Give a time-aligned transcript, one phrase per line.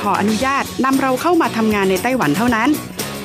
[0.00, 2.68] ขออนุญาตนำเราเข้ามาทำงานในไต้หวันเท่านั้น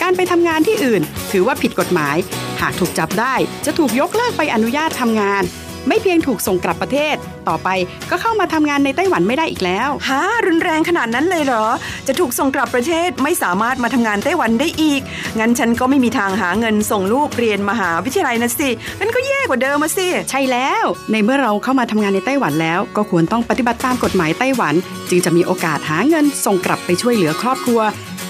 [0.02, 2.18] การไปทำงานที่อื่น ถือว่าผิดกฎหมาย
[2.62, 5.44] หากถูกจับได้จะถูกยกเลิกไปอนุญาตทำงาน
[5.88, 7.16] ไม่เพียงถูกส่งกลับประเทศ
[7.50, 7.70] ต่อไป
[8.10, 11.66] ก็เข้ามาทำงานในไต้หวันไม่ได้อีกแล้วฮะรุนแรงขนาดนั้นเลยเหรอ
[12.08, 15.02] จะถูกส่งกลับประเทศไม่สามารถมาทำงานไต้หวันได้อีก
[15.40, 24.74] งั้นฉันก็ไม่มีทางหาเงินส่งลูกเรียนมหาวิทยาลัยนะสิงั้นก็แย่กว่าเดิมมาสิ ใช่แล้ว ในเมื่อเราเข้ามาทำงานในไต้หวันแล้ว ก็ควรต้องปฏิบัติตามกฎหมายไต้หวัน
[25.10, 27.82] จึงจะมีโอกาสหาเงินส่งกลับไปช่วยเหลือครอบครัว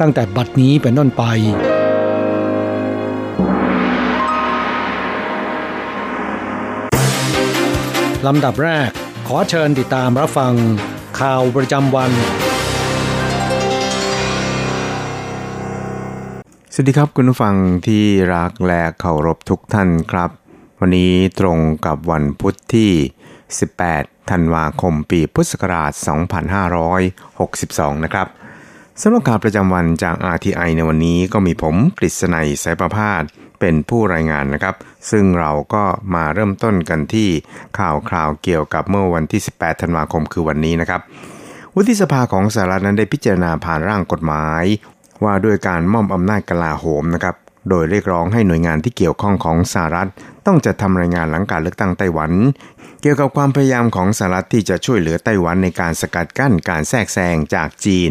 [0.00, 1.22] ตั้งแต่บัดนี้เป็นต้นไป
[8.26, 8.88] ลำดับแรก
[9.26, 10.52] ขอเชิญติดตามรับฟัง
[11.20, 12.10] ข่าวประจำวัน
[16.72, 17.54] สวัสดีครับคุณผู้ฟัง
[17.86, 18.04] ที่
[18.34, 20.30] รักและเคารพทุกท่านครับ
[20.80, 22.90] วันนี้ตรงกับวันพุทธที่
[23.60, 25.92] 18 ธันวาคมปีพุทธศักราช
[27.98, 28.26] 2562 นะครับ
[29.02, 33.22] สำหรับข่าวประจำวันจาก RTI ในวันนี้ก็มีผมกฤษณัยสายประพาส
[33.60, 34.74] เป็นผู้รายงานนะครับ
[35.10, 35.84] ซึ่งเราก็
[36.14, 37.28] มาเริ่มต้นกันที่
[37.78, 41.00] ข่าวคราวเกี่ยวกับเมื่อวันที่ 18 ธันวาคมคือวันนี้นะครับ
[41.74, 44.64] วุฒิสภาของสหรัฐนั้นได้พิจารณาผ่านร่างกฎหมาย
[45.24, 47.36] ว่าด้วยการมอบอำนาจกลาโหมนะครับ
[47.68, 50.08] โดยเรียกร้องให้หน่วยงานที่เกี่ยวข้องของสหรัฐ
[50.46, 52.32] ต้องจัดทำรายงานหลังการเลือกตั้งไต้หวัน
[53.02, 58.10] เกี่ยวกับความพยายามของสหรัฐที่จะช่วยเหลือไต้หวันในการสกัดกั้นการแทรกแซงจากจีน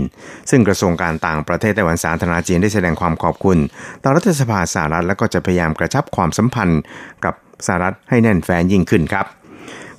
[0.50, 3.58] ซึ่งกระทรวงการต่างประเทศไต้หวันสาธารณจีนได้แสดงความขอบคุณ
[4.04, 6.82] ต่อรัฐสภาสหรัฐและก็จะพยายามกระชับความสัมพันธ์
[7.26, 7.34] กับ
[7.66, 9.26] สหรัฐให้แน่นแฟ้นยิ่งขึ้นครับ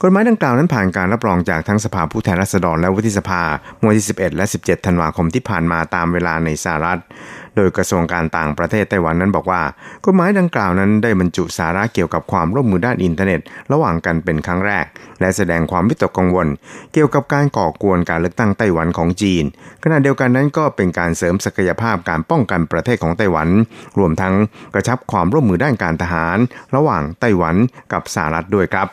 [0.02, 3.42] กฎหมายดังกล่าวนั้นผ่านการรับรองจากทั้งสภาผู้แทนราษฎรและวุฒิสภา
[3.78, 7.00] เมื่อที่ 11 และ 17 ธันวาคมที่ผ่านมาตามเวลาในสหรัฐ
[7.56, 9.62] โดยกระทรวงการต่างประเทศไต้หวันนั้นบอกว่า
[10.04, 13.40] กฎหมายดังกล่าวนั้นได้บรรจุสาระเกี่ยวกับความร่วมมือด้านอินเทอร์เน็ต
[13.72, 14.86] ระหว่างกันเป็นครั้งแรก
[15.20, 16.48] และแสดงความวิตกกังวล
[16.92, 19.44] เกี่ยวกับการก่อกวนการเลือกตั้งไต้หวันของจีน
[19.82, 23.48] ขณะเดียวกันนั้นก็เป็นการเสริมศักยภาพการป้องกันประเทศของไต้หวัน
[23.98, 24.34] รวมทั้ง
[24.74, 26.38] กระชับความร่วมมือด้านการทหาร
[26.76, 27.56] ระหว่างไต้หวัน
[27.92, 28.88] กับสหรัฐด้วยครับ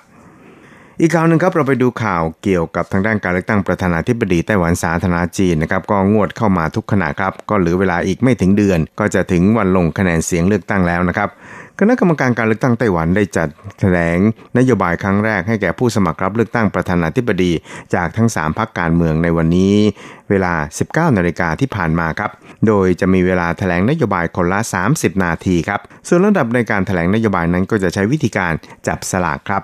[1.01, 11.29] อีกข่าวหนึ่งครับเราไปดูข่าวเกี่ยวกับทางด้านการเลือกตั้งประธานาธิบดีไต้หวันสาธารณจีนนะครับก็งวดเข้ามาทุกขณะครับก็เหลือเวลาอีกไม่ถึงเดือน ก็จะถึงวันลงคะแนนเสียงเลือกตั้งแล้วนะครับ
[11.79, 13.47] คณะกรรมการการเลือกตั้งไต้หวันได้จัด
[13.79, 14.17] แถลง
[14.57, 17.51] นโยบายครั้งแรกให้แก่ผู้สมัครรับเลือกตั้งประธานาธิบดี
[17.95, 19.75] จากทั้ง 3พรรคการเมืองในวันนี้
[20.29, 20.53] เวลา
[20.85, 22.31] 19นาฬิกาที่ผ่านมาครับ
[22.67, 24.59] โดยจะมีเวลาแถลงนโยบายคนละ
[24.91, 28.53] 30 นาทีครับ ส่วนระดับในการแถลงนโยบายนั้นก็จะใช้วิธีการ
[28.87, 29.63] จับสลากครับ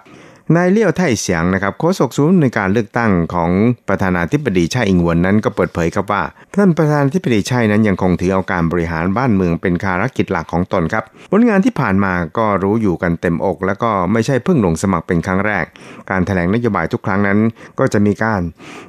[0.55, 3.51] นายเลี้ยวไทเสียงนะครับโฆษกศูนย์ในการเลือกตั้งของ
[3.89, 6.23] ประธานาธิบดีชาอิงวนนั้นก็เปิดเผยครับว่า
[6.55, 15.65] ท่านประธานาธิบดีชานั้นยังคงถือเอาการบริหารบ้านเมืองเป็นภารกิจหลักของตนครับ ผลงานที่ผ่านมาก็รู้อยู่กันเต็มอก แล้วก็ไม่ใช่เพิ่งลงสมัครเป็นครั้งแรก
[16.09, 17.39] การแถลงนโยบายทุกครั้งนั้น
[17.79, 18.41] ก็จะมีการ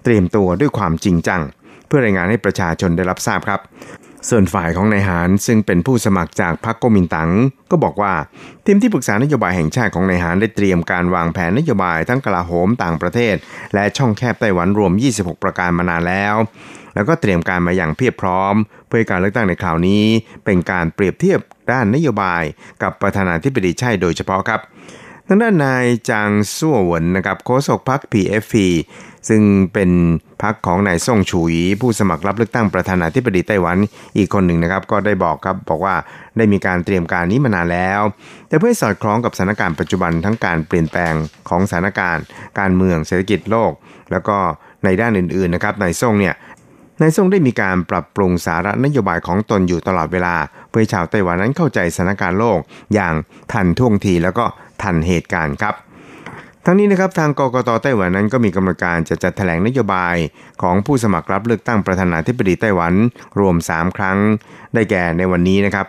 [0.05, 1.41] เตรียมตัวด้วยความจริงจัง
[1.87, 3.61] เพื่อรายงานให้ประชาชนได้รับทราบครับ
[4.29, 7.31] ส่วนฝ่ายของนายหารซึ่งเป็นผู้สมัครจากพรรคกมินตัง
[7.71, 8.15] ก็บอกว่า
[8.65, 13.35] ทีมที่ปรึกษานโยบายแห่งชาติของนายหารได้เตรียมการวางแผนนโยบายทั้งกลาโหมต่างประเทศ
[13.75, 16.35] และช่องแคบไต้หวันรวม 26 ประการมานานแล้ว
[16.95, 18.55] แล้วก็เตรียมการมาอย่างเพียบพร้อม
[18.89, 20.05] เพื่อการเลือกตั้งในคราวนี้
[20.45, 21.41] เป็นการเปรียบเทียบ
[21.73, 22.43] ด้านนโยบาย
[22.83, 24.61] กับประธานาธิบดีใช่โดยเฉพาะครับ
[25.33, 28.55] ทางด้านนายจางซั่วหวนนะครับโฆษกพรรค PFP
[29.29, 29.43] ซึ่ง
[29.73, 29.91] เป็น
[30.43, 33.77] พรรคของนายซ่งฉุย ผู้สมัครรับเลือกตั้งประธานาธิบดีไต้หวัน
[34.17, 35.95] อีกคนหนึ่งนะครับ ก็ได้บอกครับบอกว่า
[36.37, 38.01] ได้มีการเตรียมการนี้มานานแล้ว
[38.49, 41.15] แต่เพื่อสอดคล้องกับสถานการณ์ปัจจุบันทั้งการเปลี่ยนแปลง
[41.49, 42.25] ของสถานการณ์
[42.59, 43.73] การเมืองเศรษฐกิจโลก
[44.11, 44.37] แล้วก็
[44.85, 46.37] ในด้านอื่นๆนะครับนายซ่งเนี่ย
[47.03, 50.35] นายซ่งได้มีการปรับปรุงสาระนโยบายของตนอยู่ตลอดเวลา
[50.71, 52.59] เพื่อชาวไต้หวันนั้นเข้าใจสถานการณ์โลก
[52.95, 53.15] อย่าง
[53.53, 54.45] ทันท่วงทีแล้วก็
[54.83, 55.75] ทันเหตุการณ์ครับ
[56.65, 60.17] ทั้งนี้นะครับทางกกตไต้หวันนั้นก็มีกำหนดการจะจัดแถลงนโยบาย
[60.63, 62.93] ของผู้สมัครรับเลือกตั้งประธานาธิบดีไต้หวัน
[63.41, 64.19] รวม 3 ครั้ง
[64.75, 65.87] ได้แก่ในวันนี้นะครับ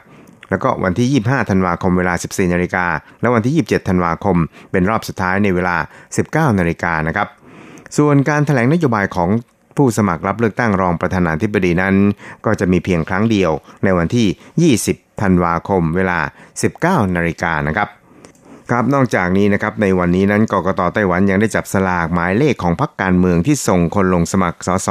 [0.49, 2.85] แล้วก็วันที่ 25 ธันวาคมเวลา 14 นาฬิกา
[3.21, 4.37] และวันที่ 27 ธันวาคม
[4.71, 5.75] เป็นรอบสุดท้ายในเวลา
[6.51, 7.27] 19 นาฬิกานะครับ
[7.97, 9.29] ส่วนการแถลงนโยบายของ
[9.77, 11.95] ผู้สมัครรับเลือกตั้งรองประธานาธิบดีนั้น
[12.45, 13.51] ก็จะมีเพียงครั้งเดียว
[13.83, 16.19] ในวันที่ 20 ธันวาคม เวลา
[16.65, 17.89] 19 นาฬิกานะครับ
[18.71, 24.89] ครับนอกจากนี้นะครับในวันนี้นั้นกกตไต้หวันยังได้จับสลากหมายเลขของพรรคการเมืองที่ส่งคนลงสมัครสส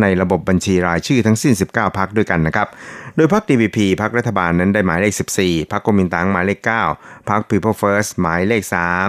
[0.00, 2.68] ในระบบบัญชีรายชื่อทั้งสิ้น 19 พรรคด้วยกันนะครับ
[3.16, 5.12] โดยพรรค DVP พรรครัฐบาลนั้นได้หมายเลข
[5.42, 6.60] 14 พรรคกมินตังหมายเลข
[6.94, 8.62] 9 พรรค People First หมายเลข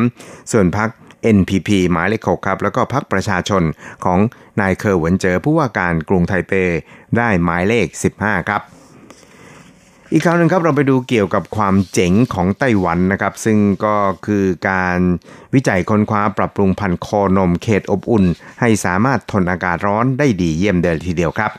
[0.03, 0.89] 3 ส่วนพรรค
[1.38, 3.63] NPP หมายเลข 6 ครับ แล้วก็พรรคประชาชน
[4.06, 4.19] ของ
[4.62, 6.53] นายเคอร์หวนเจอผู้ว่าการกรุงไทเป
[7.18, 7.88] ได้หมายเลข
[8.19, 8.63] 15 ครับ
[10.13, 13.95] อีกคราวหนึ่งครับเราไปดูเกี่ยวกับความเจ๋งของไต้หวันนะครับ ซึ่งก็
[14.25, 15.00] คือการ
[15.53, 17.07] วิจัยค้นคว้าปรับปรุงพันธุ์โค
[17.38, 18.25] นมเขตอบอุ่น
[18.59, 21.51] ให้สามารถทนอากาศร้อนได้ดีเยี่ยมเดินทีเดียวครับ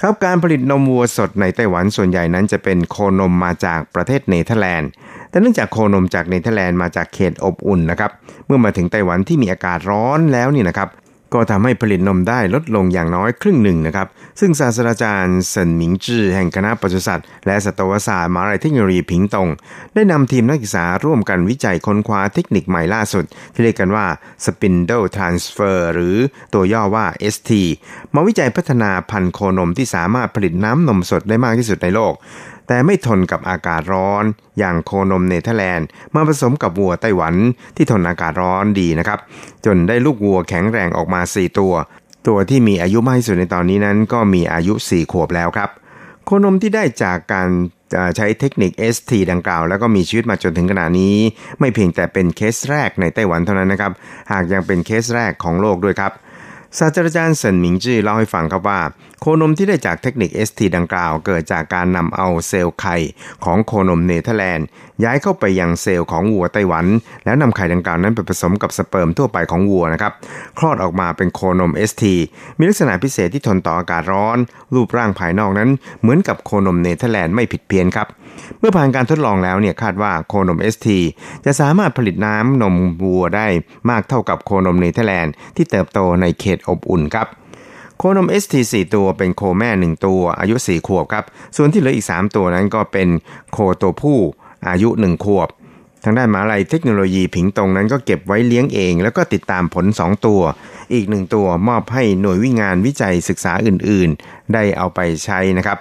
[0.00, 4.90] ครับการผลิตนมวัวสดในไต้หวันส่วนใหญ่นั้นจะเป็นโคนมมาจากประเทศเนเธอร์แลนด์
[5.30, 8.10] แต่เนื่องจากโคนมจากเนเธอร์แลนด์มาจากเขตอบอุ่นนะครับ
[8.46, 10.88] เมื่อมาถึงไต้หวันที่มีอากาศร้อนแล้วนี่นะครับ
[11.34, 14.06] ก็ทำให้ผลิตนมได้ลดลงอย่างน้อยครึ่งหนึ่งนะครับ
[14.40, 19.48] ซึ่งศาสตราจารย์เซินหมิงจื้อแห่งคณะปศุสัตว์และสัตวศาสตร์มหาวิทยาลัยเทคโนโลยีผิงตง
[19.94, 23.24] ได้นำทีมนักศึกษาร่วมกันวิจัยค้นคว้าเทคนิคใหม่ล่าสุด
[23.54, 24.06] ที่เรียกกันว่า
[24.44, 26.16] Spindle Transfer หรือ
[26.54, 27.50] ตัวย่อว่า ST
[28.14, 32.14] มาวิจัยพัฒนาพันธุ์โคนมที่สามารถผลิตน้ำนมสดได้มากที่สุดในโลก
[32.68, 34.24] แต่ไม่ทนกับอากาศร้อน
[34.58, 37.34] อย่างโคนมเนเธอร์แลนด์มาผสมกับวัวไต้หวัน
[37.76, 39.18] ที่ทนอากาศร้อนดีนะครับ
[39.64, 41.74] จนได้ลูกวัวแข็งแรงออกมา 4 ตัว
[42.26, 45.70] ตัวที่มีอายุมากที่สุดในตอนนี้นั้นก็มีอายุ 4 ขวบแล้วครับ
[46.24, 47.48] โคนมที่ได้จากการ
[48.16, 51.16] ใช้เทคนิค ST ดังกล่าว แล้วก็มีชีวิตมาจนถึงขณะนี้
[51.60, 53.92] ไม่เพียงแต่เป็นเคสแรกในไต้หวันเท่านั้นนะครับ
[54.32, 56.12] หากยังเป็นเคสแรกของโลกด้วยครับ
[56.78, 58.80] ศาสตราจารย์เซินหมิงจื้อเล่าให้ฟังครับว่า
[59.20, 62.96] โคนมที่ได้จากเทคนิค ST ดังกล่าว เกิดจากการนำเอาเซลล์ไข่
[63.44, 64.66] ของโคนมเนเธอร์แลนด์
[65.02, 66.86] ย้ายเข้าไปยังเซลล์ของวัวไต้หวัน
[67.24, 70.12] แล้วนำไข่ดังกล่าวนั้นไปผสมกับสเปิร์มทั่วไปของวัวนะครับ
[70.58, 72.04] คลอดออกมาเป็นโคนม ST
[72.58, 74.38] มีลักษณะพิเศษที่ทนต่ออากาศร้อน
[74.74, 75.70] รูปร่างภายนอกนั้น
[76.00, 78.06] เหมือนกับโคนมเนเธอร์แลนด์ไม่ผิดเพี้ยนครับ
[78.58, 80.88] เมื่อผ่านการทดลองแล้วเนี่ยคาดว่าโคนม ST
[81.44, 83.46] จะสามารถผลิตน้ำนมวัวได้
[83.90, 87.28] มากเท่ากับโคนมเนเธอร์แลนด์ที่เติบโตในเขตอบอุ่นครับ
[87.98, 91.24] โคนม ST 4 ตัวเป็นโคแม่ 1 ตัวอายุ 4 ขวบครับ
[91.56, 93.08] ส่วนที่เหลืออีก 3 ตัวนั้นก็เป็น
[93.52, 94.18] โคตัวผู้
[94.68, 95.48] อายุ1ขวบ
[96.04, 100.40] ทางด้านมหาลัยเทคโนโลยีผิงตงนั้นก็เก็บไว้เลี้ยงเอง แล้วก็ติดตามผล 2 ตัว
[100.92, 105.78] อีก1ตัวมอบให้หน่วยวิงานวิจัยศึกษาอื่นๆ ได้เอาไปใช้นะครับ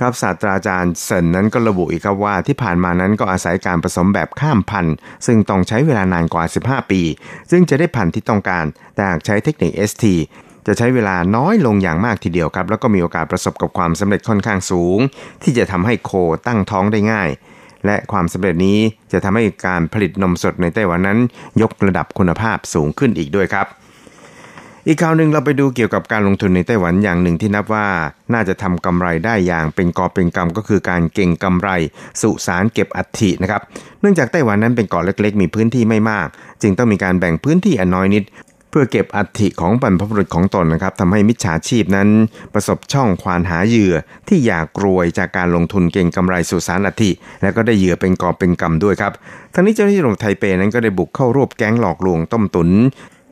[0.00, 4.94] ครับศาสตราจารย์เซินนั้นก็ระบุอีกครับว่าที่ผ่านมานั้นก็อาศัยการผสมแบบข้ามพันธุ์
[5.26, 7.02] ซึ่งต้องใช้เวลานานกว่า 15 ปี
[7.50, 8.64] ซึ่งจะได้พันธุ์ที่ต้องการ
[8.94, 10.04] แต่หากใช้เทคนิค ST
[10.66, 14.98] จะใช้เวลาน้อยลงอย่างมากทีเดียวครับ แล้วก็มีโอกาสประสบกับความสำเร็จค่อนข้างสูง
[15.42, 16.10] ที่จะทำให้โค
[16.46, 17.28] ตั้งท้องได้ง่าย
[17.86, 18.78] และความสำเร็จนี้
[19.12, 21.18] จะทำให้การผลิตนมสดในไต้หวันนั้น
[21.62, 23.68] ยกระดับคุณภาพสูงขึ้นอีกด้วยครับ
[24.86, 27.86] อีกข่าวหนึ่งเราไปดูเกี่ยวกับการลงทุนในไต้หวันอย่างหนึ่งที่นับว่า
[28.32, 31.70] น่าจะทำกำไรได้อย่างเป็นกอบเป็นกำก็คือการเก่งกำไร
[32.20, 33.62] สุสานเก็บอัฐินะครับ
[34.00, 36.28] เนื่องจากไต้หวันนั้นเป็นเกาะเล็ก ๆ มีพื้นที่ไม่มาก
[36.62, 38.24] จึงต้องมีการแบ่งพื้นที่อันน้อยนิด
[38.72, 42.08] เพื่อเก็บอัฐิของบรรพบุรุษของตนนะครับทำให้มิจฉาชีพนั้น
[42.54, 43.94] ประสบช่องควานหาเหยื่อ
[44.28, 47.10] ที่อยากรวยจากการลงทุนเก่งกำไรสุสานอัฐิ
[47.42, 49.12] และก็ได้เหยื่อเป็นกอบเป็นกำด้วยครับ
[49.54, 52.68] ทั้งนี้เจ้าหน้าที่ตำรวจไทเปนั้นก็ได้บุกเข้ารวบแก๊งหลอกลวงต้มตุน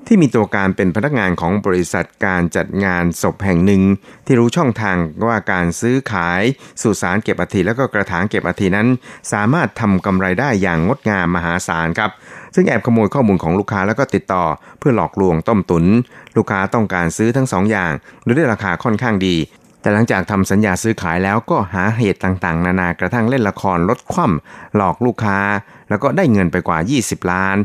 [0.06, 3.82] ที่มีตัวการเป็นพนักงานของบริษัทการจัดงานศพแห่งหนึ่ง
[4.26, 6.42] ที่รู้ช่องทางว่าการซื้อขาย
[6.82, 8.88] สุสานเก็บอัฐิแล้วก็กระถางเก็บอัฐินั้น
[9.32, 12.10] สามารถทำกำไรได้อย่างงดงามมหาศาลครับ
[12.54, 14.44] ซึ่งแอบขโมยข้อมูลของลูกค้าแล้วก็ติดต่อ
[14.78, 15.84] เพื่อหลอกลวงต้มตุน
[16.36, 17.92] ลูกค้าต้องการซื้อทั้งสองอย่าง
[18.24, 19.36] โดยได้ราคาค่อนข้างดี
[19.80, 25.38] แต่หลังจากทำสัญญาซื้อขายแล้วก็หาเหตุต่างๆ นานากระทั่งเล่นละครลดคว่ำหลอกลูกค้า
[25.88, 27.56] แล้วก็ได้เงินไปกว่า 20 ล้าน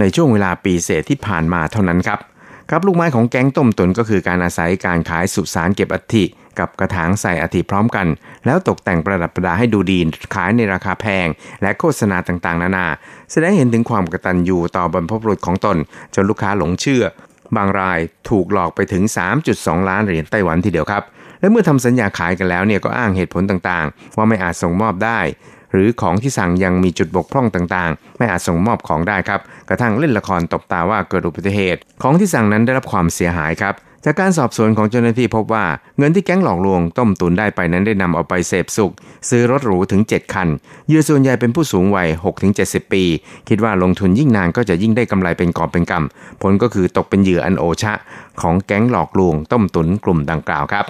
[0.00, 2.20] ในช่วงเวลาปีเศษที่ผ่านมาเท่านั้นครับ
[2.70, 6.24] ครับลูกไม้ของแก๊งต้มตุนก็คือการอาศัยการขายสุสานเก็บอัฐิ
[6.58, 8.06] กับกระถางใส่อัฐิพร้อมกัน
[8.46, 9.98] แล้วตกแต่งประดับประดาให้ดูดี
[10.34, 11.26] ขายในราคาแพง
[11.62, 12.86] และโฆษณาต่างๆ นานา
[13.30, 15.76] แสดงเห็นถึงความกตัญญูต่อบรรพบุรุษของตน
[16.14, 17.04] จนลูกค้าหลงเชื่อ
[17.56, 17.98] บางราย
[18.30, 19.02] ถูกหลอกไปถึง
[19.46, 21.02] 3.2 ล้านเหรียญไต้หวันทีเดียวครับ
[21.40, 25.20] และเมื่อทำสัญญาขายกันแล้วเนี่ยก็อ้างเหตุผลต่างๆ ว่าไม่อาจส่งมอบได้
[25.74, 35.64] หรือของที่สั่งยังมีจุดบกพร่องต่างๆ ไม่อาจส่งมอบของได้ครับ กระทั่งเล่นละครตบตาว่าเกิดอุบัติเหตุ ของที่สั่งนั้นได้รับความเสียหายครับจากการสอบสวนของเจ้าหน้าที่พบว่า
[35.98, 38.92] เงินที่แก๊งหลอกลวงต้มตุนได้ไปนั้นได้นำเอาไปเสพสุข
[39.28, 40.48] ซื้อรถหรูถึง 7 คัน
[40.88, 42.08] เยื่อส่วนใหญ่เป็นผู้สูงวัย
[42.50, 43.04] 6-70 ปี
[43.48, 47.92] คิดว่าลงทุนยิ่งนานก็จะยิ่งได้กำไรเป็นกอบเป็นกำผลก็คือตกเป็นเหยื่ออันโอชะ
[48.40, 50.86] ของแก๊งหลอกลวงต้มตุนกลุ่มดังกล่าวครับ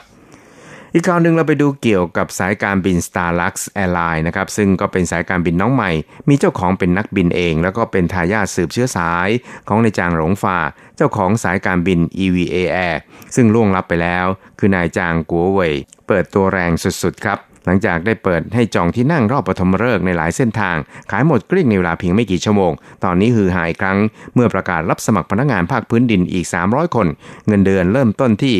[0.97, 5.91] อีกข่าวหนึ่งเราไปดูเกี่ยวกับสายการบิน Starlux Airline นะครับซึ่งก็เป็นสายการบินน้องใหม่
[6.29, 9.29] มีเจ้าของเป็นนักบินเอง แล้วก็เป็นทายาทสืบเชื้อสาย
[9.69, 10.59] ของนายจางหลงฟา
[10.97, 12.57] เจ้าของสายการบิน EVA
[12.89, 12.97] Air
[13.35, 14.27] ซึ่งล่วงลับไปแล้ว
[14.59, 15.75] คือนายจางกัวเว่ย
[16.07, 20.77] เปิดตัวแรงสุดๆครับ หลังจากได้เปิดให้จองที่นั่งรอบปฐมฤกษ์ในหลายเส้นทาง
[21.11, 22.73] ขายหมดเกลี้ยงในเวลาเพียงไม่กี่ชั่วโมง
[23.05, 23.99] ตอนนี้ฮือหายครั้ง
[24.35, 27.07] เมื่อประกาศรับสมัครพนักงานภาคพื้นดินอีก 300 คน
[27.47, 28.57] เงินเดือนเริ่มต้นที่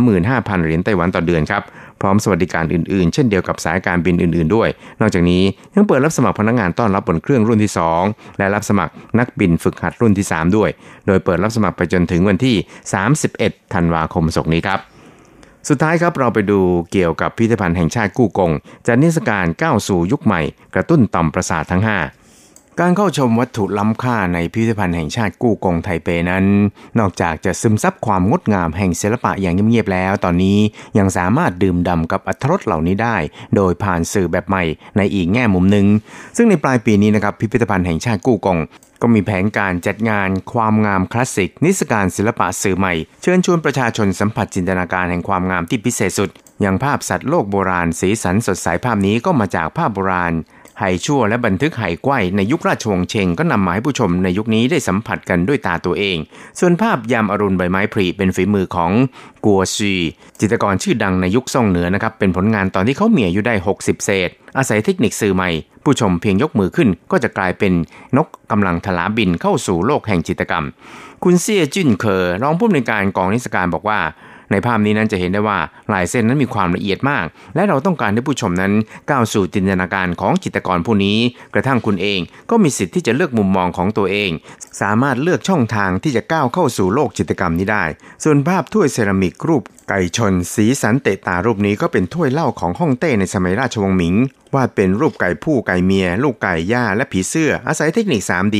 [0.00, 1.62] 35,000 เหรียญไต้หวันต่อเดือนครับ
[2.00, 4.68] พร้อมสวัสดิการอื่นๆ เช่นเดียวกับสายการบินอื่นๆด้วย
[5.00, 5.42] นอกจากนี้
[5.74, 7.72] ยังเปิดรับสมัครพนักงานต้อนรับบนเครื่องรุ่นที่
[8.04, 10.70] 2 และรับสมัครนักบินฝึกหัดรุ่นที่ 3 ด้วย
[11.06, 12.56] โดยเปิดรับสมัครไปจนถึงวันที่
[13.14, 14.93] 31 ธันวาคมศกนี้ครับ
[15.68, 16.60] สุดท้ายครับเราไปดู
[16.92, 18.52] เกี่ยวกับพิพิธภัณฑ์แห่งชาติกู้กง
[18.86, 20.40] จัดนิทรรศการก้าวสู่ยุคใหม่
[20.74, 22.23] กระตุ้นต่อมประสาททั้ง 5
[22.80, 26.44] การเข้าชมวัตถุล้ำค่าในพิพิธภัณฑ์แห่งชาติกู้กงไทเปนั้น
[26.98, 30.58] นอกจากจะซึมซับความงดงามแห่งศิลปะอย่างเงียบๆแล้ว ตอนนี้
[30.98, 33.16] ยังสามารถดื่มด่ำกับอรรรสเหล่านี้ได้
[33.56, 34.64] โดยผ่านสื่อแบบใหม่
[34.96, 35.86] ในอีกแง่มุมหนึ่ง
[36.36, 38.58] ซึ่งในปลายปีนี้นะครับพิพิธภัณฑ์แห่งชาติกู้กง
[39.02, 50.32] ก็มีแผนการจัดงานความงามคลาสสิก นิทรรศการศิลปะสื่อใหม่ เชิญชวนประชาชนสัมผัสจินตนาการแห่งความงามที่พิเศษสุด อย่างภาพสัตว์โลกโบราณ สีสันสดใสภาพนี้ก็มาจากภาพโบราณ
[50.78, 56.16] ไหชั่วและบันทึกไหก้วยในยุคราชวงศ์เชงก็นำมาให้ผู้ชมในยุคนี้ได้สัมผัสกันด้วยตาตัวเอง
[56.58, 58.90] ส่วนภาพยามอรุณใบไม้ผลิเป็นฝีมือของ
[59.44, 59.94] กัวซี
[60.40, 65.50] จิตรกรชื่อดังในยุคซ่องเหนือนะครับ เป็นผลงานตอนที่เขาเมียอายุได้ 60 เศษ อาศัยเทคนิคสื่อใหม่
[65.84, 67.72] ผู้ชมเพียงยกมือขึ้นก็จะกลายเป็น
[68.16, 70.64] นกกำลังทลาบินเข้าสู่โลกแห่งจิตรกรรม
[71.24, 74.00] คุณเซียจิ้นเคอรองผู้อำนวยการกองนิทรรศการบอกว่า
[74.50, 75.58] ในภาพนี้นั้นจะเห็นได้ว่า
[75.92, 78.72] ลายเส้นนั้นมีความละเอียดมาก และเราต้องการให้ผู้ชมนั้น
[79.10, 81.18] ก้าวสู่จินตนาการของจิตรกรผู้นี้
[81.54, 82.20] กระทั่งคุณเอง
[82.50, 84.30] ก็มีสิทธิ์ที่จะเลือกมุมมองของตัวเอง
[84.80, 87.84] สามารถเลือกช่องทางที่จะก้าวเข้าสู่โลกจิตรกรรมนี้ได้
[88.24, 94.14] ส่วนภาพถ้วยเซรามิกรูปไก่ชน สีสันเตะตารูปนี้ก็เป็นถ้วยเหล้าของฮ่องเต้ในสมัยราชวงศ์หมิง
[94.54, 98.58] วาดเป็นรูปไก่ผู้ไก่เมีย ลูกไก่ย่าและผีเสื้ออาศัยเทคนิค 3D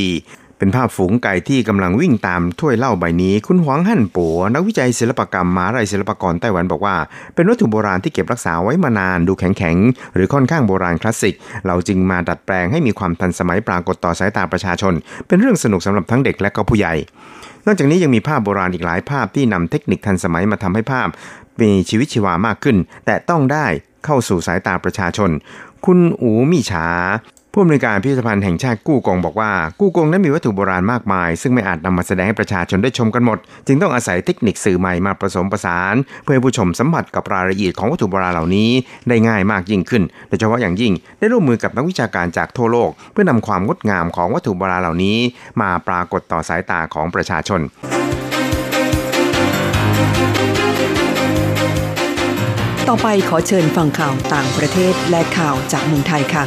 [0.57, 6.95] เป็นภาพฝูงไก่ที่กำลังวิ่งตามถ้วยเหล้าใบนี้ คุณหวังหั่นปัวนักวิจัยศิลปกรรมมหาไรศิลปากรไต้หวันบอกว่า
[7.35, 11.35] เป็นวัตถุโบราณที่เก็บรักษาไว้มานานดูแข็งๆ หรือค่อนข้างโบราณคลาสสิก
[11.67, 14.93] เราจึงมาดัดแปลงให้มีความทันสมัยปรากฏต่อสายตาประชาชน
[15.27, 16.93] เป็นเรื่องสนุกสำหรับทั้งเด็กและก็ผู้ใหญ่
[17.65, 21.07] นอกจากนี้ยังมีภาพโบราณอีกหลายภาพที่นำเทคนิคทันสมัยมาทำให้ภาพ
[21.61, 23.65] มีชีวิตชีวามากขึ้น แต่ต้องได้
[24.05, 25.29] เข้าสู่สายตาประชาชน
[25.85, 26.87] คุณอูมี่ฉา
[27.57, 38.69] ผู้อำนวยการพิพิธภัณฑ์แห่งชาติกู้กงบอกว่า กู้กงนั้นมีวัตถุโบราณมากมาย ซึ่งไม่อาจนำมาแสดงให้ประชาชนได้ชมกันหมด จึงต้องอาศัยเทคนิคสื่อใหม่มาผสมผสาน เพื่อให้ผู้ชมสัมผัสกับรายละเอียดของวัตถุโบราณเหล่านี้
[39.07, 45.17] ได้ง่ายมากยิ่งขึ้น โดยเฉพาะอย่างยิ่งได้ร่วมมือกับนักวิชาการจากทั่วโลก เพื่อนำความงดงามของวัตถุโบราณเหล่านี้
[45.61, 47.61] มาปรากฏต่อสายตาของประชาชน
[52.87, 56.45] ต่อไปขอเชิญฟังข่าวต่างประเทศและข่าวจากเมืองไทยค่ะ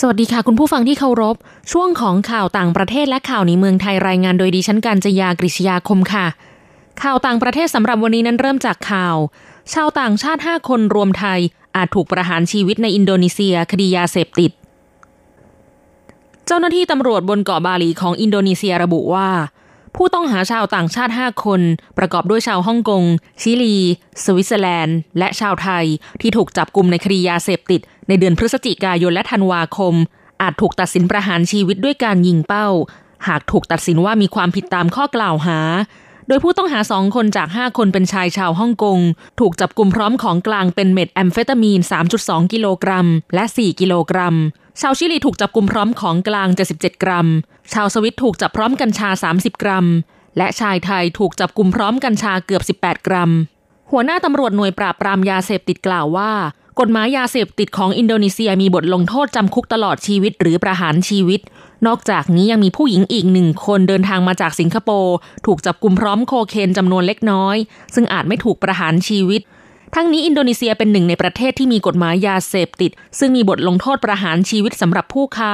[0.00, 1.36] สวัสดีค่ะ คุณผู้ฟังที่เคารพ
[1.72, 6.26] ช่วงของข่าวต่างประเทศและข่าวในเมืองไทยรายงานโดยดิฉันการจยากริชยาคมค่ะ
[7.02, 9.16] ข่าวต่างประเทศสำหรับวันนี้นั้นเริ่มจากข่าว
[9.74, 11.40] ชาวต่างชาติ 5 คนรวมไทย
[11.76, 14.50] อาจถูกประหารชีวิตในอินโดนีเซีย คดียาเสพติด
[16.46, 19.30] เจ้าหน้าที่ตำรวจบนเกาะบาหลีของอินโดนีเซียระบุว่า
[19.96, 21.60] ผู้ต้องหาชาวต่างชาติ 5 คน
[21.98, 23.04] ประกอบด้วยชาวฮ่องกง
[23.40, 23.76] ชิลี
[24.24, 25.84] สวิตเซอร์แลนด์ และชาวไทย
[26.20, 29.94] ที่ถูกจับกลุ่มในคดียาเสพติด ในเดือนพฤศจิกายนและธันวาคม
[30.42, 32.68] อาจถูกตัดสินประหารชีวิตด้วยการยิงเป้า
[33.26, 35.58] หากถูกตัดสินว่ามีความผิดตามข้อกล่าวหา
[36.28, 38.98] โดยผู้ต้องหาสองคนจาก 5 คนเป็นชายชาวฮ่องกง
[39.40, 41.80] ถูกจับกลุ่มพร้อมของกลางเป็นเม็ดแอมเฟตามีน
[42.16, 44.36] 3.2 กิโลกรัม และ 4 กิโลกรัม
[44.80, 47.26] ชาวชิลีถูกจับกลุ่มพร้อมของกลาง 77 กรัม
[47.72, 49.86] ชาวสวิตถูกจับพร้อมกัญชา 30 กรัม
[50.38, 53.30] และชายไทยถูกจับกลุ่มพร้อมกัญชาเกือบ 18 กรัม
[53.90, 56.32] หัวหน้าตำรวจหน่วยปราบปรามยาเสพติดกล่าวว่า
[56.80, 61.40] กฎหมายยาเสพติดของอินโดนีเซียมีบทลงโทษจำคุกตลอดชีวิตหรือประหารชีวิต
[61.86, 65.16] นอกจากนี้ยังมีผู้หญิงอีกหนึ่งคนเดินทางมาจากสิงคโปร์
[65.46, 67.56] ถูกจับกลุ่มพร้อมโคเคนจำนวนเล็กน้อย
[67.94, 69.40] ซึ่งอาจไม่ถูกประหารชีวิต
[69.94, 75.52] ทั้งนี้อินโดนีเซียเป็นหนึ่งในประเทศที่มีกฎหมายยาเสพติด ซึ่งมีบทลงโทษประหารชีวิตสำหรับผู้ค้า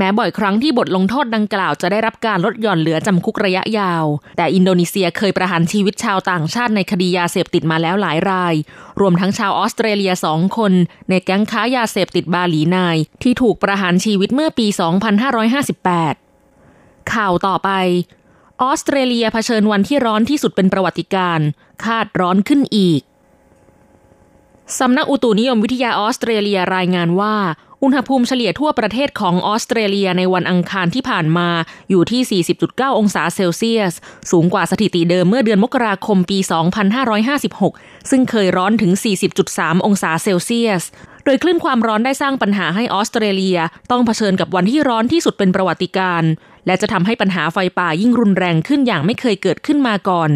[0.00, 4.04] แม้บ่อยครั้งที่บทลงโทษดังกล่าวจะได้รับการลดหย่อนเหลือจำคุกระยะยาว
[4.36, 8.54] แต่อินโดนีเซียเคยประหารชีวิตชาวต่างชาติในคดียาเสพติดมาแล้วหลายราย
[9.00, 10.72] รวมทั้งชาวออสเตรเลียสองคน
[11.08, 14.66] ในแก๊งค้ายาเสพติดบาหลีนาย ที่ถูกประหารชีวิตเมื่อปี
[16.10, 17.70] 2558 ข่าวต่อไป
[18.62, 21.40] ออสเตรเลียเผชิญวันที่ร้อนที่สุดเป็นประวัติการ
[21.84, 23.00] คาดร้อนขึ้นอีก
[24.78, 27.34] สำนักอุตุนิยมวิทยาออสเตรเลียรายงานว่า
[27.82, 31.48] อุณหภูมิเฉลี่ยทั่วประเทศของออสเตรเลียในวันอังคารที่ผ่านมา
[31.90, 33.92] อยู่ที่ 40.9 องศาเซลเซียส
[34.30, 36.38] สูงกว่าสถิติเดิมเมื่อเดือนมกราคมปี
[37.24, 38.92] 2556 ซึ่งเคยร้อนถึง
[39.38, 40.82] 40.3 องศาเซลเซียส
[41.24, 43.58] โดยคลื่นความร้อนได้สร้างปัญหาให้ออสเตรเลีย
[43.90, 46.30] ต้องเผชิญกับวันที่ร้อนที่สุดเป็นประวัติการณ์
[46.66, 50.30] และจะทำให้ปัญหาไฟป่ายิ่งรุนแรงขึ้นอย่างไม่เคยเกิดขึ้นมาก่อน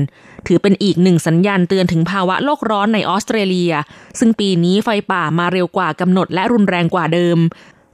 [0.47, 3.73] ถือเป็นอีกหนึ่งสัญญาณเตือนถึงภาวะโลกร้อนในออสเตรเลีย
[4.19, 7.41] ซึ่งปีนี้ไฟป่ามาเร็วกว่ากำหนดและรุนแรงกว่าเดิม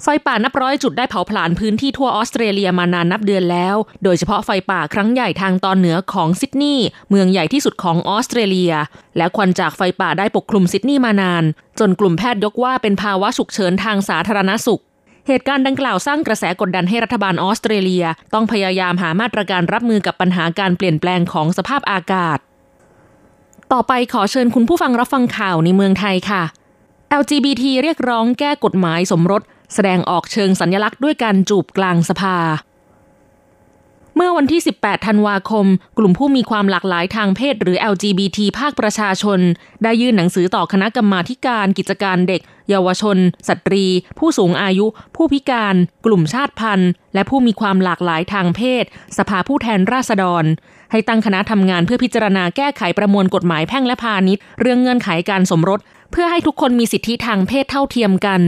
[0.04, 8.72] ไฟป่านับร้อยจุดได้เผาผลาญพื้นที่ทั่วออสเตรเลียมานานนับเดือนแล้ว โดยเฉพาะไฟป่าครั้งใหญ่ทางตอนเหนือของซิดนีย์เมืองใหญ่ที่สุดของออสเตรเลีย
[9.16, 11.44] และควันจากไฟป่าได้ปกคลุมซิดนีย์มานาน
[11.78, 14.82] จนกลุ่มแพทย์ยกว่าเป็นภาวะฉุกเฉินทางสาธารณสุข
[15.30, 22.38] เหตุการณ์ดังกล่าวสร้างกระแสกดดันให้รัฐบาลออสเตรเลีย ต้องพยายามหามาตรการรับมือกับปัญหาการเปลี่ยนแปลงของสภาพอากาศ
[23.72, 26.42] ต่อไปขอเชิญคุณผู้ฟังรับฟังข่าวในเมืองไทยค่ะ
[27.20, 29.42] LGBT เรียกร้องแก้กฎหมายสมรส
[29.74, 32.36] แสดงออกเชิงสัญลักษณ์ด้วยการจูบกลางสภา
[34.22, 35.66] มื่อวันที่ 18 ธันวาคม
[35.98, 39.40] กลุ่มผู้มีความหลากหลายทางเพศหรือ LGBT ภาคประชาชน
[39.83, 43.85] ได้ยื่นหนังสือต่อคณะกรรมาการกิจการเด็ก เยาวชน สตรี
[44.18, 45.74] ผู้สูงอายุ ผู้พิการ
[46.06, 48.85] กลุ่มชาติพันธุ์ และผู้มีความหลากหลายทางเพศ
[49.18, 50.44] สภาผู้แทนราษฎร
[50.90, 55.80] ให้ตั้งคณะทำงานเพื่อพิจารณาแก้ไขประมวลกฎหมายแพ่งและพาณิชย์ เรื่องเงื่อนไขการสมรส
[56.12, 58.40] เพื่อให้ทุกคนมีสิทธิทางเพศเท่าเทียมกัน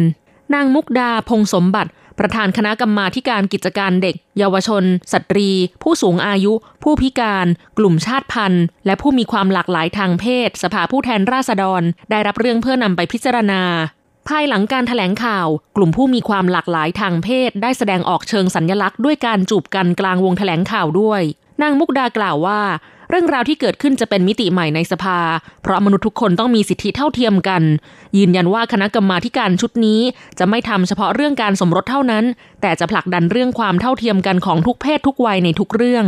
[0.54, 5.50] นางมุกดาพงสมบัติ ประธานคณะกรรมาการกิจการเด็ก เยาวชน สตรี
[5.82, 7.46] ผู้สูงอายุ ผู้พิการ
[7.78, 13.62] กลุ่มชาติพันธุ์ และผู้มีความหลากหลายทางเพศ สภาผู้แทนราษฎร ได้รับเรื่องเพื่อนำไปพิจารณา
[14.28, 15.46] ภายหลังการถแถลงข่าว
[15.76, 21.22] กลุ่มผู้มีความหลากหลายทางเพศ ได้แสดงออกเชิงสัญญลักษณ์ด้วยการจูบกันกลางวงถแถลงข่าวด้วย
[21.62, 22.60] นางมุกดากล่าวว่า
[23.14, 25.18] เรื่องราวที่เกิดขึ้นจะเป็นมิติใหม่ในสภา
[25.62, 27.62] เพราะมนุษย์ทุกคนต้องมีสิทธิเท่าเทียมกัน
[28.16, 30.00] ยืนยันว่าคณะกรรมาการชุดนี้
[30.38, 32.24] จะไม่ทำเฉพาะเรื่องการสมรสเท่านั้น
[32.60, 36.06] แต่จะผลักดันเรื่องความเท่าเทียมกันของทุกเพศทุกวัยในทุกเรื่อง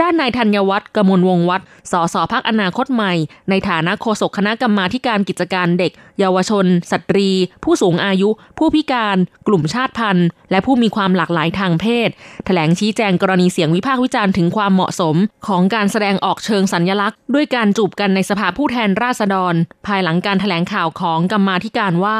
[0.00, 3.12] ด้านนายธัญวัฒน์กมลวงวัฒน์สสพักอนาคตใหม่
[3.50, 7.28] ในฐานะโฆษกคณะกรรมาการกิจการเด็ก เยาวชน สตรี
[7.64, 8.28] ผู้สูงอายุ
[8.58, 9.16] ผู้พิการ
[9.48, 12.08] กลุ่มชาติพันธุ์ และผู้มีความหลากหลายทางเพศ
[12.46, 19.54] แถลงชี้แจงกรณีเสียงวิพากษ์วิจารณ์ถึงความเหมาะสม ของการแสดงออกเชิงสัญญลักษณ์ ด้วยการจูบกันในสภาผู้แทนราษฎร
[19.86, 22.18] ภายหลังการแถลงข่าวของกรรมาธิการว่า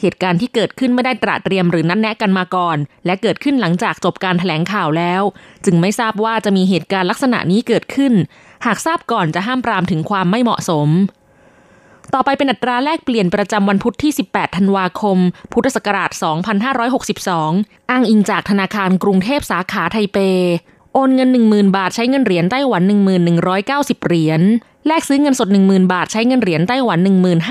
[0.00, 5.22] เหตุการณ์ที่เกิดขึ้นไม่ได้ตระเตรียมหรือนัดแนะกันมาก่อน และเกิดขึ้นหลังจากจบการแถลงข่าวแล้ว
[5.64, 8.12] จึงไม่ทราบว่าจะมีเหตุการณ์ลักษณะนี้เกิดขึ้น
[8.66, 10.88] หากทราบก่อนจะห้ามปรามถึงความไม่เหมาะสม
[12.14, 15.18] ต่อไปเป็นอัตราแลกเปลี่ยนประจำวันพุธที่ 18 ธันวาคม
[15.52, 16.10] พุทธศักราช
[17.00, 20.18] 2562 อ้างอิงจากธนาคารกรุงเทพสาขาไทเป
[20.94, 22.82] โอนเงิน 10,000 บาทใช้เงินเหรียญไต้หวัน
[23.44, 24.40] 1190 เหรียญ
[24.86, 26.98] แลกซื้อเงินสด 10,000 บาทใช้เงินเหรียญไต้หวัน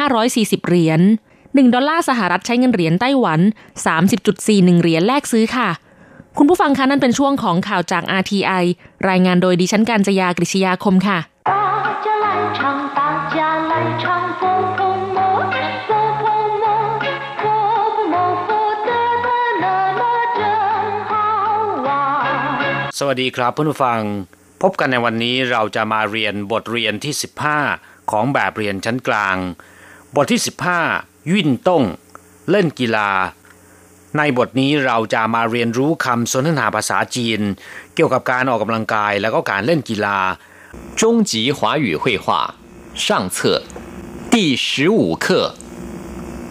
[0.07, 1.01] 1540 เหรียญ
[1.55, 3.39] 1 ดอลลาร์สหรัฐใช้เงินเหรียญไต้หวัน
[4.09, 5.69] 30.41 เหรียญแลกซื้อค่ะ
[6.38, 8.63] คุณผู้ฟังคะนั่นเป็นช่วงของข่าวจาก RTI
[9.09, 11.19] รายงานโดยดิฉันการจยากริชยาคมค่ะ
[22.99, 24.01] สวัสดีครับเพื่อนผู้ฟัง
[24.62, 27.13] พบกันในวันนี้เราจะมาเรียนบทเรียนที่
[27.62, 29.38] 15 ของแบบเรียนชั้นกลาง
[30.15, 31.83] บทที่ 15 วิ่นต้ง
[32.50, 33.11] เล่นกีฬา
[34.18, 37.40] ในบทนี้เราจะมาเรียนรู้คำสนทนาภาษาจีน
[37.94, 40.18] เกี่ยวกับการออกกำลังกายและก็การเล่นกีฬา
[40.96, 42.54] 中级华语绘画
[42.94, 43.62] 上册
[44.30, 45.54] 第十五课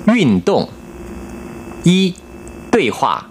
[0.08, 0.70] 运动
[1.84, 2.14] 一
[2.72, 3.30] 对话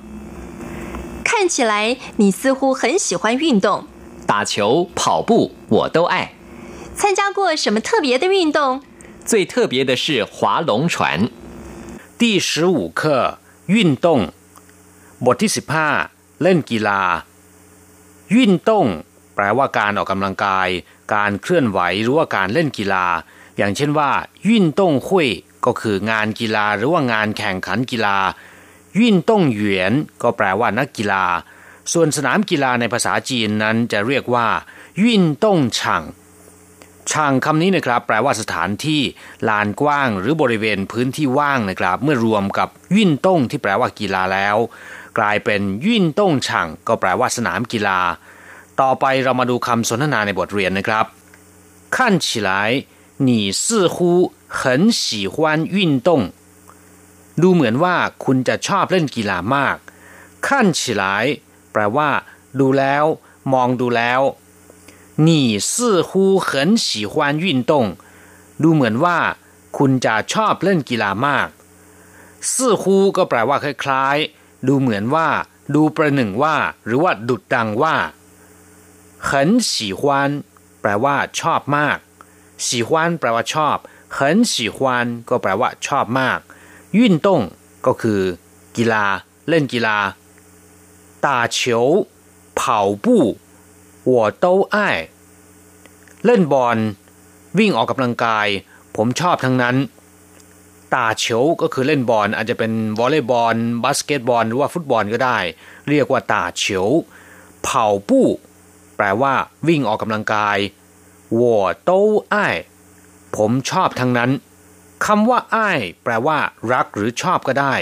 [1.25, 3.85] 看起来你似乎很喜欢运动
[4.27, 6.35] 打球跑步我都爱
[6.94, 8.83] 参加过什么特别的运动
[9.25, 11.31] 最特别的是划龙船。
[12.20, 13.03] 第十五课
[13.75, 14.07] 运动
[15.25, 15.88] บทที่สิบห้า
[16.42, 17.03] เล่นกีฬา
[18.35, 18.87] วิ่นต้ง
[19.35, 20.68] แปลว่าการออกกำลังกาย
[21.14, 23.07] การเคลื่อนไหวหรือว่าการเล่นกีฬา
[23.57, 24.11] อย่างเช่นว่า
[24.48, 25.29] วิ่นต้งหุย
[25.64, 28.18] ก็คืองานกีฬาหรือว่างานแข่งขันกีฬา
[28.98, 31.25] วิ่นต้งเหวียนก็แปลว่านักกีฬา
[31.92, 34.48] ส่วนสนามกีฬาในภาษาจีนนั้นจะเรียกว่า
[35.05, 36.03] วิ่นต้งช่าง
[37.11, 39.03] ช่างคำนี้นะครับแปลว่าสถานที่
[39.48, 44.57] ลานกว้างหรือบริเวณพื้นที่ว่างนะครับ เมื่อรวมกับวิ่นต้งที่แปลว่ากีฬาแล้ว
[45.18, 48.01] กลายเป็นวิ่นต้งช่างก็แปลว่าสนามกีฬา
[48.81, 51.07] ต่อไปเรามาดูคำสนทนาในบทเรียนนะครับ
[51.94, 51.96] 看
[52.27, 52.51] 起来
[53.29, 53.31] 你
[53.64, 53.96] 似乎
[54.61, 54.61] 很
[55.01, 55.37] 喜欢
[55.77, 56.09] 运动
[57.42, 59.77] ดูเหมือนว่าคุณจะชอบเล่นกีฬามาก
[60.46, 60.48] 看
[60.79, 61.03] 起来
[61.72, 62.09] แปลว่า
[62.61, 63.05] ดูแล้ว
[63.53, 64.20] มองดูแล้ว
[65.25, 67.97] 你似乎很喜欢运动
[68.62, 69.17] ดูเหมือนว่า
[69.77, 71.49] คุณจะชอบเล่นกีฬามาก
[72.51, 72.84] 似乎
[73.17, 75.27] ก็แปลว่าคล้ายๆ ดูเหมือนว่า
[75.75, 77.95] ดูประหนึ่งว่า หรือว่าดุดดังว่า
[79.25, 80.30] เหินฉีควาน
[80.82, 81.97] แปลว่าชอบมาก
[82.65, 83.77] ฉีควานแปลว่าชอบ
[84.13, 86.39] เหินฉีควานก็แปลว่าชอบมาก
[86.97, 87.41] ยุ่นตง
[87.86, 88.21] ก็คือ
[88.77, 89.06] กีฬา
[89.49, 89.97] เล่นกีฬา
[91.25, 91.86] 打球เฉียว
[92.56, 93.23] เผาปู้
[94.08, 94.89] หัวโต้ไอ้
[96.26, 96.78] เล่นบอล
[97.58, 98.48] วิ่งออกกำลังกาย
[98.96, 99.76] ผมชอบทั้งนั้น
[100.93, 105.38] ตาเฉียวก็คือเล่นบอลอาจจะเป็นวอลเลย์บอลบาสเกตบอลหรือว่าฟุตบอลก็ได้
[105.89, 106.88] เรียกว่าตาเฉียว
[107.63, 108.28] เผาปู้
[108.98, 109.34] แปลว่า
[109.67, 110.58] วิ่งออกกำลังกาย
[111.34, 112.48] หัวโต้ไอ้
[113.36, 114.32] ผมชอบทั้งนั้น
[115.06, 115.70] คำว่าไอ้
[116.04, 116.38] แปลว่า
[116.74, 117.74] รักหรือชอบก็ได้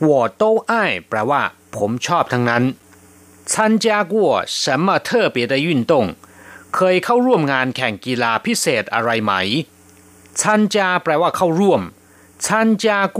[0.00, 1.40] หัวโต้ไอ้แปลว่า
[1.76, 2.62] ผมชอบทั้งนั้น
[3.45, 4.15] 参加过
[4.47, 5.93] 什么特别的运动
[6.75, 9.33] เคยเข้าร่วมงานแข่งกีฬาพิเศษอะไรไหม
[10.41, 11.81] 参加แปลว่าเข้าร่วม
[12.45, 12.47] 参
[12.83, 12.85] 加
[13.17, 13.19] 过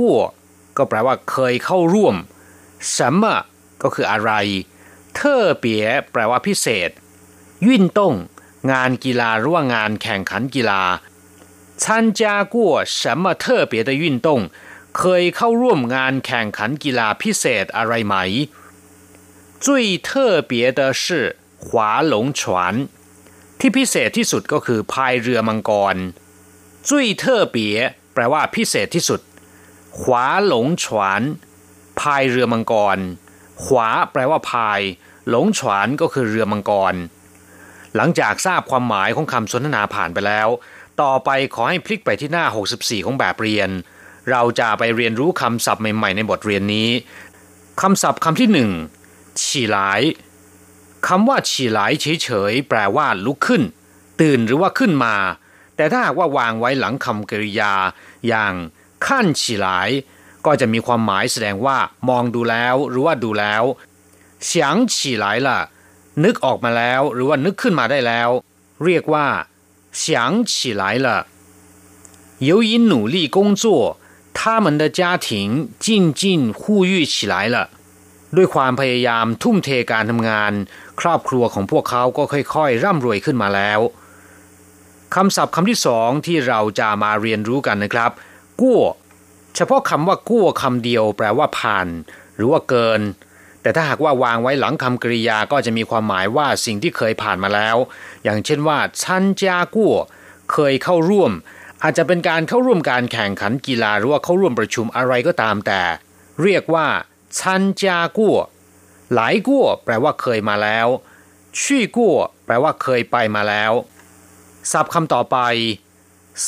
[0.78, 2.16] ก็แปลว่าเคยเข้าร่วม
[2.96, 3.24] 什么
[3.82, 4.32] ก็คืออะไร
[5.18, 5.20] 特
[5.64, 5.66] 别
[6.12, 6.90] แปลว่าพิเศษ
[7.68, 8.00] 运动
[8.72, 10.82] งานกีฬาหรือว่างานแข่งขันกีฬา
[11.84, 11.86] 参
[12.20, 12.22] 加
[12.54, 12.56] 过
[13.00, 14.28] 什么特别的运动
[14.98, 18.16] เคยเข้าร่วมงานแข่งขันกีฬาพิเศษอะไรไหม
[19.66, 20.10] 最特
[20.50, 21.04] 别的是
[21.66, 22.42] 划龙船
[23.60, 25.96] ที่พิเศษที่สุดก็คือพายเรือมังกร
[26.88, 26.90] 最
[27.22, 27.24] 特
[27.56, 27.58] 别
[28.14, 29.22] แปลว่าพิเศษที่สุด
[30.00, 31.22] ขวาหลงฉวน
[32.00, 32.98] พายเรือมังกร
[33.64, 34.82] ขวาแปลว่าพาย
[35.30, 36.96] หลงฉวนก็คือเรือมังกร
[37.96, 40.48] หลังจากทราบความหมายของคำสนทนาผ่านไปแล้ว
[41.02, 43.70] ต่อไปขอให้พลิกไปที่หน้า 64 ของแบบเรียน
[44.32, 46.90] เราจะไปเรียนรู้คำศัพท์ใหม่ๆในบทเรียนนี้
[47.82, 48.72] คำศัพท์คำที่หนึ่ง
[49.42, 49.78] 起来
[51.08, 53.64] คำว่าฉีไหลเฉยๆแปลว่าลุกขึ้น
[54.22, 55.16] ตื่นหรือว่าขึ้นมา
[55.76, 57.74] แต่ถ้าหากว่าวางไว้หลังคำกริยา
[58.28, 58.54] อย่าง
[59.06, 59.68] ขั้นฉีไหล
[60.46, 61.78] ก็จะมีความหมายแสดงว่า
[62.10, 63.64] มองดูแล้วหรือว่าดูแล้ว
[64.50, 64.52] 想
[64.94, 65.50] 起来了
[66.24, 68.30] นึกออกมาแล้วหรือว่านึกขึ้นมาได้แล้ว
[68.86, 69.28] เรียกว่า
[70.02, 70.04] 想
[70.52, 71.08] 起来了
[72.50, 73.66] 由于努力工作
[74.38, 75.28] 他们的家庭
[75.80, 76.22] 渐渐
[76.54, 77.58] 富裕起来了
[78.37, 80.53] ด้วยความพยายามทุ่มเทการทำงาน
[81.01, 83.81] ครอบครัวของพวกเขาก็ค่อยๆ ร่ำรวยขึ้นมาแล้ว
[85.15, 88.11] คำศัพท์คำที่สองที่เราจะมาเรียนรู้กันนะครับ
[88.61, 88.79] กู้
[89.57, 91.89] เฉพาะคำว่ากู้คำเดียวแปลว่าผ่าน
[92.37, 93.01] หรือว่าเกิน
[93.63, 97.77] แต่ถ้าหากว่าวางไว้หลังคำกริยาก็จะมีความหมายว่าสิ่งที่เคยผ่านมาแล้ว
[98.25, 99.93] อย่างเช่นว่าชันจากู้
[100.53, 101.33] เคยเข้าร่วม
[101.83, 105.83] อาจจะเป็นการเข้าร่วมการแข่งขันกีฬาหรือว่าเข้าร่วมประชุมอะไรก็ตามแต่
[106.43, 106.87] เรียกว่า
[107.38, 108.38] ชันจากัว
[109.14, 110.88] หลายกัวแปลว่าเคยมาแล้ว
[111.60, 113.74] ชี่กัวแปลว่าเคยไปมาแล้ว
[114.72, 115.38] ศัพท์คำต่อไป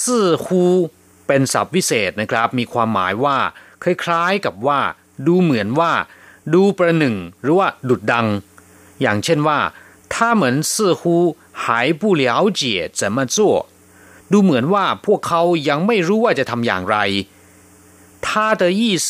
[0.03, 0.63] ซื่อฮู
[1.27, 3.37] เป็นศัพท์วิเศษนะครับ มีความหมายว่า
[3.83, 4.79] คล้ายๆกับว่า
[5.27, 5.91] ดูเหมือนว่า
[6.53, 8.27] ดูประหนึ่ง หรือว่าดุดดัง
[9.01, 9.59] อย่างเช่นว่า
[10.13, 11.01] 他们似乎
[11.63, 11.63] 还
[12.01, 12.23] 不了
[12.59, 12.61] 解
[12.99, 13.37] 怎么做
[14.31, 16.97] ดูเหมือนว่าพวกเขายังไม่รู้ว่าจะทำอย่างไร
[18.25, 18.27] 他
[18.61, 18.81] 的意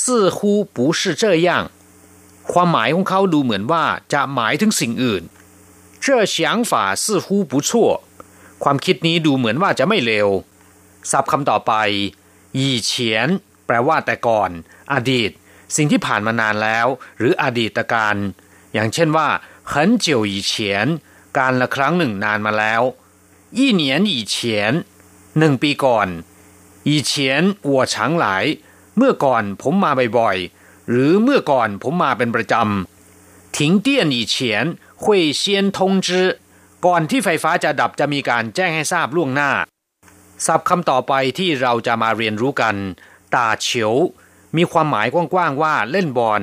[0.00, 0.38] 似乎
[0.76, 1.48] 不是这样
[2.52, 5.22] ความหมายของเขาดูเหมือนว่าจะหมายถึงสิ่งอื่น
[6.04, 6.36] 这想
[6.70, 7.70] 法似乎不错
[8.62, 10.28] ความคิดนี้ดูเหมือนว่าจะไม่เลว
[11.10, 11.72] ศัพท์คำต่อไป
[12.58, 12.90] 以前
[13.66, 14.50] แปลว่าแต่ก่อน
[14.92, 15.30] อดีต
[15.76, 16.86] สิ่งที่ผ่านมานานแล้ว
[17.18, 18.16] หรืออดีตการ
[18.74, 19.28] อย่างเช่นว่า
[19.72, 20.52] 很久以前
[21.38, 22.82] การละครั้งหนึ่งนานมาแล้ว
[23.58, 23.82] 一年
[24.14, 24.34] 以前
[25.38, 26.08] หนึ่งปีก่อน
[26.90, 27.10] 以前
[27.70, 28.26] 我常来
[28.96, 34.34] เมื่อก่อนผมมาบ่อยๆ หรือเมื่อก่อนผมมาเป็นประจำ停电以前
[35.02, 35.04] 会
[35.40, 35.42] 先
[35.76, 36.08] 通知
[36.86, 39.50] ก่อนที่ไฟฟ้าจะดับจะมีการแจ้งให้ทราบล่วงหน้า
[40.46, 42.76] ศัพท์คำต่อไปที่เราจะมาเรียนรู้กัน
[43.34, 43.94] ตาเฉียว
[44.56, 46.42] มีความหมายกว้างๆว่าเล่นบอล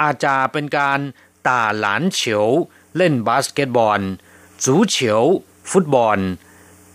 [0.00, 1.00] อาจจะเป็นการ
[1.48, 2.46] ตาหลานเฉียว
[2.96, 4.00] เล่นบาสเกตบอล
[4.64, 5.24] จูเฉียว
[5.70, 6.18] ฟุตบอล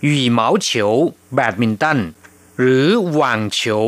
[0.06, 0.94] หยีเหมาเฉียว
[1.34, 2.00] แบดมินตัน
[2.60, 3.86] หรือหว่างเฉียว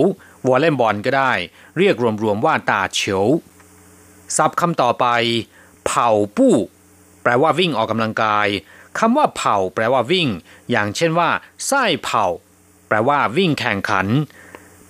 [0.49, 1.33] วอลเลย์บอลก็ได้
[1.79, 3.27] เรียกรวมๆว่า 打球
[4.37, 5.07] ศัพท์คำต่อไป
[5.87, 6.55] 跑步
[7.23, 8.49] แปลว่าวิ่งออกกำลังกาย
[8.99, 10.29] คำว่า 跑 แปลว่าวิ่ง
[10.71, 11.31] อย่างเช่นว่า
[11.67, 12.25] 賽跑
[12.89, 14.07] แปลว่าวิ่งแข่งขัน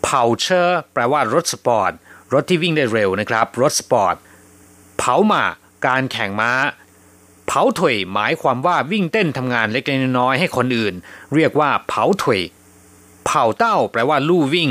[0.02, 1.92] 跑車 แปลว่ารถสปอร์ต
[2.32, 4.14] รถที่วิ่งได้เร็วนะครับ รถสปอร์ต
[4.98, 5.44] 跑馬
[5.86, 6.52] การแข่งม้า
[7.46, 9.84] 跑腿 หมายความว่าวิ่งเต้นทำงานเล็ก
[10.18, 10.94] น้อยให้คนอื่น
[11.34, 14.70] เรียกว่า 跑腿 跑道 แปลว่าลู่วิ่ง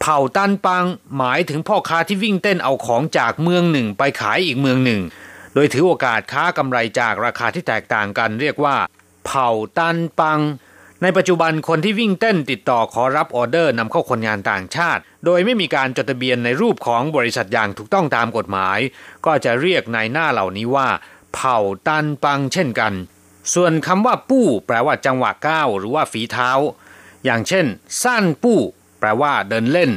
[0.00, 0.84] 跑單幫
[1.16, 5.00] หมายถึงพ่อค้าที่วิ่งเต้นเอาของจากเมืองหนึ่งไปขายอีกเมืองหนึ่ง
[5.54, 8.76] โดยถือโอกาสค้ากำไรจากราคาที่แตกต่างกัน เรียกว่า
[9.26, 10.40] 跑ตันปัง
[11.02, 18.78] ในปัจจุบันคนที่วิ่งเต้นติดต่อขอรับออเดอร์นำเข้าคนงานต่างชาติ โดยไม่มีการจดทะเบียนในรูปของบริษัทอย่างถูกต้องตามกฎหมาย
[19.26, 20.88] ก็จะเรียกในหน้าเหล่านี้ว่า
[21.34, 21.58] เผ่า
[21.88, 22.92] ตันปังเช่นกัน
[23.54, 26.50] ส่วนคำว่าปู้แปลว่าจังหวะก้าวหรือว่าฝีเท้า
[27.24, 27.66] อย่างเช่น
[28.02, 28.60] สั้นปู้
[29.00, 29.90] แปลว่าเดินเล่น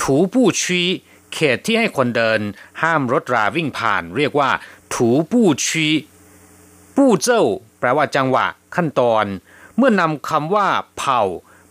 [0.00, 0.88] ถูปู้ชี้
[1.34, 2.40] เขตที่ให้คนเดิน
[2.82, 4.50] ห้ามรถราวิ่งผ่าน เรียกว่า
[4.94, 5.92] ถูปู้ชี้
[6.96, 7.44] ปู้เจ้า
[7.80, 9.24] แปลว่าจังหวะ ขั้นตอน
[9.76, 11.22] เมื่อนำคำว่า เผ่า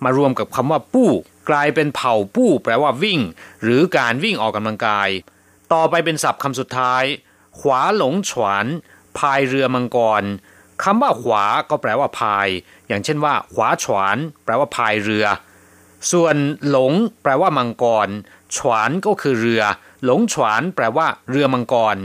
[0.03, 1.09] มารวมกับคำว่าปู้
[1.49, 3.19] กลายเป็นเผ่าปู้แปลว่าวิ่ง
[3.63, 5.09] หรือการวิ่งออกกำลังกาย
[5.73, 7.03] ต่อไปเป็นศัพท์คำสุดท้าย
[7.59, 8.65] ขวาหลงฉวน
[9.17, 10.23] พายเรือมังกร
[10.83, 12.47] คำว่าขวาก็แปลว่าพาย
[12.87, 15.25] อย่างเช่นว่า ขวาฉวนแปลว่าพายเรือ
[16.12, 16.36] ส่วน
[16.68, 16.92] หลง
[17.22, 18.08] แปลว่ามังกร
[18.56, 19.62] ฉวานก็คือเรือ
[20.04, 21.96] หลงฉวานแปลว่าเรือมังกร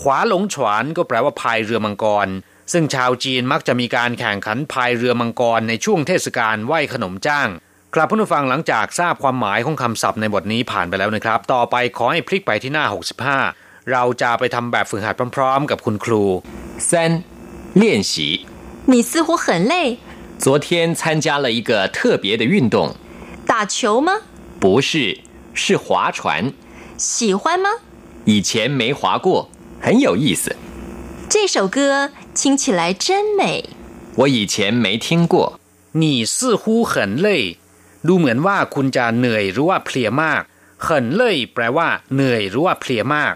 [0.00, 2.28] ขวาหลงฉวานก็แปลว่าพายเรือมังกร
[2.72, 7.48] ซึ่งชาวจีนมักจะมีการแข่งขันพายเรือมังกรในช่วงเทศกาลไหว้ขนมจ้าง
[7.94, 12.84] กลับผู้ฟังหลังจากทราบความหมายของคำศัพท์ในบทนี้ผ่านไปแล้วนะครับ ต่อไปขอให้พลิกไปที่หน้า
[13.36, 16.24] 65 เราจะไปทำแบบฝึกหัดพร้อมๆ กับคุณครู
[16.88, 16.90] 三
[17.80, 18.12] 练习
[18.92, 19.74] 你似乎很累
[20.44, 20.66] 昨天
[21.00, 22.76] 参加了一个特别的运动
[23.50, 24.22] 打球吗？
[24.60, 25.20] 不是，
[25.54, 26.52] 是划船。
[26.96, 27.68] 喜欢吗？
[28.24, 30.56] 以前没划过，很有意思。
[31.28, 33.70] 这首歌听起来真美。
[34.16, 35.60] 我以前没听过。
[35.92, 37.56] 你似乎很累，
[38.06, 40.42] ดูเหมือนว่าคุณจะเหนื่อยหรือว่าเพลียมาก
[40.86, 40.88] 很
[41.20, 41.22] 累
[41.54, 43.34] แปลว่าเหนื่อยหรือว่าเพลียมาก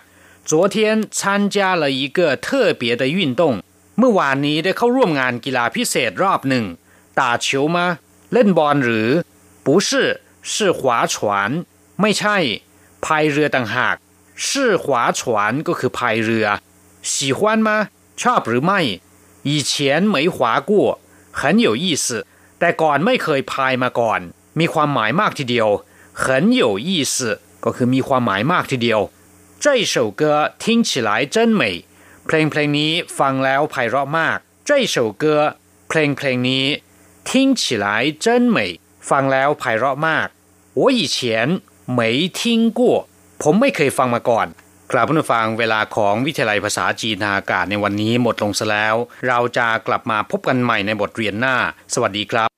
[0.51, 0.77] 昨天
[1.19, 1.21] 参
[1.55, 3.43] 加了一个特别的运动
[3.99, 6.65] เมื่อวานนี้ได้เข้าร่วมงานกีฬาพิเศษรอบหนึ่ง
[7.19, 7.79] 打球吗
[8.33, 9.09] เล่นบอลหรือ
[9.65, 9.89] 不是
[10.43, 11.15] 是划船
[12.01, 12.37] ไม่ใช่
[13.05, 13.97] พายเรือต่างหาก
[14.47, 14.49] 是
[14.83, 14.85] 划
[15.19, 15.21] 船
[15.67, 16.47] ก็คือพายเรือ
[17.13, 17.69] 喜欢吗
[18.23, 18.81] ชอบหรือไม่
[19.49, 20.37] 以前没滑
[20.71, 20.73] 过
[21.39, 22.27] 很有意思
[22.59, 24.21] แต่ก่อนไม่เคยพายมาก่อน
[24.59, 25.69] มีความหมายมากทีเดียว
[26.23, 26.25] 很
[26.63, 27.15] 有意思
[27.65, 29.01] ก็คือมีความหมายมากทีเดียว
[29.65, 30.23] 这首歌
[30.63, 31.63] 听起来真美
[32.27, 35.25] เพลงเพลงนี้ฟังแล้วไพเราะมาก这首歌
[35.89, 36.65] เพลงเพลงนี้
[37.29, 37.31] 听
[37.61, 37.87] 起来
[38.25, 38.59] 真美
[39.10, 40.28] ฟังแล้วไพเราะมาก
[40.80, 41.18] 我以前
[41.98, 42.02] 没
[42.40, 42.42] 听
[42.80, 42.82] 过
[43.44, 44.48] ผมไม่เคยฟังมาก่อน
[44.92, 48.96] กลับผู้ฟังเวลาของวิทยาลัยภาษาจีนทาอากาศในวันนี้หมดลงซะแล้ว
[49.28, 51.56] เราจะกลับมาพบกันใหม่ในบทเรียนหน้า
[51.94, 52.50] สวัสดีครับ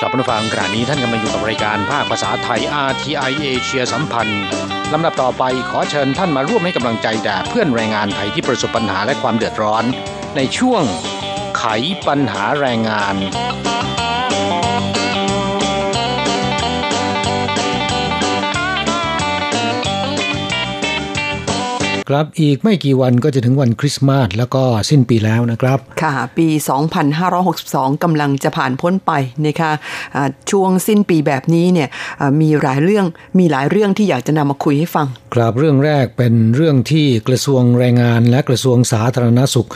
[0.00, 4.44] กลัผู้ฟังขณะนี้ท่านกำลังอยู่กับรายการภาคภาษาไทย RTI เอเชียสัมพันธ์
[4.92, 9.84] ลำดับต่อไปขอเชิญท่านมาร่วมให้กำลังใจแด่เพื่อนแรงงานไทยที่ประสบปัญหาและความเดือดร้อน
[10.36, 10.82] ในช่วง
[11.58, 11.64] ไข
[12.06, 13.14] ปัญหาแรงงาน
[22.08, 26.48] ครับ อีกไม่กี่วันก็จะถึงวันคริสต์มาสแล้วก็สิ้นปีแล้วนะครับ ค่ะ ปี
[27.26, 29.12] 2562กำลังจะผ่านพ้นไป
[29.46, 31.88] นะคะะช่วงสิ้นปีแบบนี้เนี่ย
[32.40, 33.06] มีหลายเรื่อง
[33.38, 39.68] มีหลายเรื่องที่อยากจะนำมาคุยให้ฟัง ครับเรื่องแรกเป็นเรื่องที่กระทรวงแรงงานและกระทรวงสาธารณสุข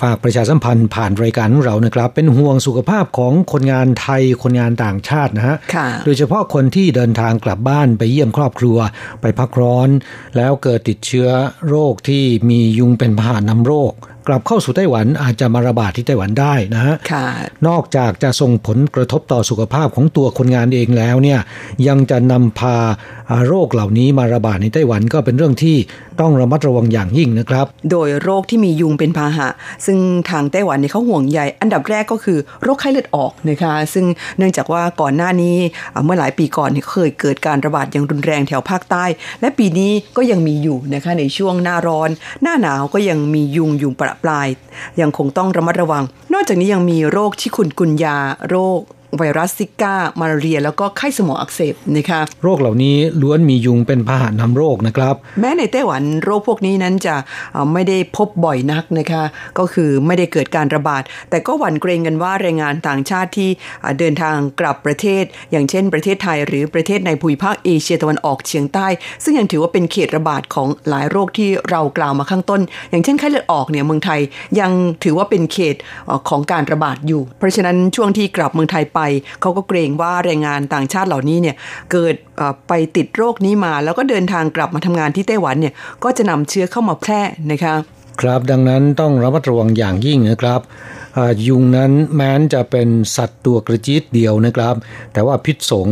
[0.00, 5.56] ฝากประชาสัมพันธ์ผ่านรายการของเรานะครับ เป็นห่วงสุขภาพของคนงานไทยคนงานต่างชาตินะฮะ
[6.04, 8.78] โดยเฉพาะคนที่เดินทางกลับบ้านไปเยี่ยมครอบครัว
[9.20, 9.88] ไปพักร้อน
[10.36, 11.28] แล้วเกิดติดเชื้อ
[11.68, 13.92] โรคที่มียุงเป็นพาหะนำโรค
[14.26, 16.94] กลับเข้าสู่ไต้หวันอาจจะมาระบาดที่ไต้หวันได้นะฮะ
[17.68, 21.40] นอกจากจะส่งผลกระทบต่อสุขภาพของตัวคนงานเองแล้วเนี่ย
[21.88, 22.76] ยังจะนำพา
[23.46, 25.76] โรคเหล่านี้มาระบาดในไต้หวันก็เป็นเรื่องที่
[26.20, 29.48] ต้องระมัดระวังอย่างยิ่งนะครับ โดยโรคที่มียุงเป็นพาหะ
[29.86, 29.98] ซึ่ง
[30.30, 34.06] ทางไต้หวันเนี่ยเขาห่วงใยอันดับแรกก็คือโรคไข้เลือดออกนะคะซึ่ง
[34.38, 35.56] เนื่องจากว่าก่อนหน้านี้
[36.04, 39.04] เมื่อหลายปีก่อนเนี่ยเคยเกิดการระบาดอย่างรุนแรงแถวภาคใต้
[39.40, 42.10] และปีนี้ก็ยังมีอยู่นะคะในช่วงหน้าร้อน
[42.42, 44.48] หน้าหนาวก็ยังมียุงยุงประปลาย
[45.00, 48.16] ยังคงต้องระมัดระวัง นอกจากนี้ยังมีโรคที่คุณกุญยา
[48.48, 48.80] โรค
[49.18, 57.16] ไวรัสซิก้ามาเรีย แล้วก็ไข้สมองอักเสบนะคะโรคเหล่านี้ล้วนมียุงเป็นพาหะนำโรคนะครับ แม้ในไต้หวันโรคพวกนี้นั้นจะ
[57.72, 59.22] ไม่ได้พบบ่อยนักนะคะ
[59.58, 63.50] ก็คือไม่ได้เกิดการระบาด แต่ก็หวั่นเกรงกันว่าแรงงานต่างชาติที่
[63.98, 68.86] เดินทางกลับประเทศ อย่างเช่น ประเทศไทยหรือประเทศในภูมิภาคเอเชียตะวันออกเฉียงใต้
[69.24, 74.20] ซึ่งยังถือว่าเป็นเขตระบาดของหลายโรคที่เรากล่าวมาข้างต้น อย่างเช่นไข้เลือดออกเนี่ยเมืองไทย
[74.60, 74.72] ยัง
[75.04, 75.76] ถือว่าเป็นเขต
[76.28, 79.00] ของการระบาดอยู่ เพราะฉะนั้นช่วงที่กลับเมืองไทยไป
[79.40, 81.56] เขาก็เกรงว่าแรงงานต่างชาติเหล่านี้เนี่ย
[81.92, 82.14] เกิด
[82.68, 87.20] ไปติดโรคนี้มา แล้วก็เดินทางกลับมาทำงานที่ไต้หวันเนี่ยก็จะนำเชื้อเข้ามาแพร่
[87.52, 87.74] นะคะ
[88.20, 90.62] ครับดังนั้นต้องระมัดระวังอย่างยิ่งนะครับ
[91.48, 94.74] ยุงนั้นแม้นจะเป็นสัตว์ตัวกระจิตเดียวนะครับ
[95.12, 95.88] แต่ว่าพิษสง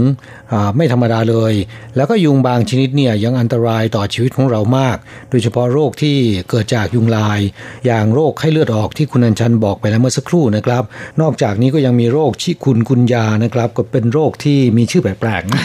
[0.77, 1.55] ไม่ธรรมดาเลย
[1.97, 4.97] แล้วก็ยุงบางชนิดเนี่ยยังอันตรายต่อชีวิตของเรามาก
[5.31, 6.17] โดยเฉพาะโรคที่
[6.51, 7.41] เกิดจากยุงลาย
[7.87, 10.83] อย่างโรคไข้เลือดออกที่คุณอัญชันบอกไปแล้วเมื่อสักครู่นะครับ
[11.21, 15.61] นอกจากนี้ก็ยังมีโรคชิคุนกุนยานะครับ ก็เป็นโรคที่มีชื่อแปลกๆนะ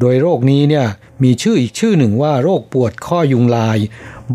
[0.00, 0.86] โดยโรคนี้เนี่ย
[1.24, 3.78] มีชื่ออีกชื่อหนึ่งว่าโรคปวดข้อยุงลาย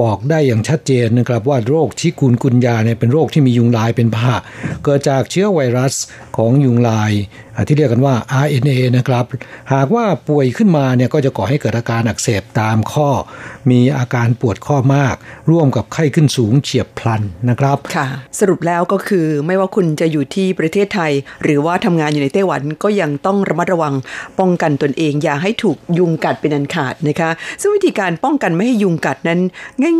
[0.02, 4.38] บอกได้อย่างชัดเจนนะครับว่าโรคชิคุนกุนยาเนี่ยเป็นโรคที่มียุงลายเป็นพาหะ
[4.84, 5.93] เกิดจากเชื้อไวรัส
[6.38, 7.12] ของยุงลาย
[7.67, 9.25] ที่เรียกกันว่า RNA นะครับ
[9.73, 13.10] หากว่าป่วยขึ้นมาเนี่ยก็จะก่อให้เกิดอาการอักเสบตามข้อ
[13.71, 15.15] มีอาการปวดข้อมาก
[15.52, 18.08] ร่วมกับไข้ขึ้นสูงเฉียบพลันนะครับค่ะ
[18.39, 21.12] สรุปแล้วก็คือไม่ว่าคุณจะอยู่ที่ประเทศไทย
[21.43, 23.93] หรือว่าทำงานอยู่ในไต้หวันก็ยังต้องระมัดระวัง
[24.39, 27.30] ป้องกันตนเอง อย่าให้ถูกยุงกัดเป็นอันขาดนะคะ
[27.62, 29.39] ซึ่งวิธีการป้องกันไม่ให้ยุงกัดนั้น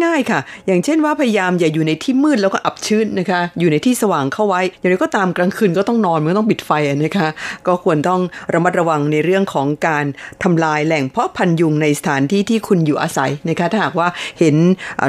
[0.04, 6.72] ง่ายๆค่ะ อย่างเช่นว่าพยายามอย่าอยู่ในที่มืดแล้วก็อับชื้นนะคะ อยู่ในที่สว่างเข้าไว้ อย่างไรก็ตามกลางคืนก็ต้องนอนไม่ต้องปิดไฟ
[7.06, 7.28] นะคะ
[7.68, 8.22] ก็ควรต้อง
[8.54, 10.06] ระมัดระวังในเรื่องของการ
[10.44, 14.08] ทำลายแหล่งเพาะพันยุงในสถานที่ที่คุณอยู่อาศัยนะคะ ถ้าหากว่า
[14.40, 14.56] เห็น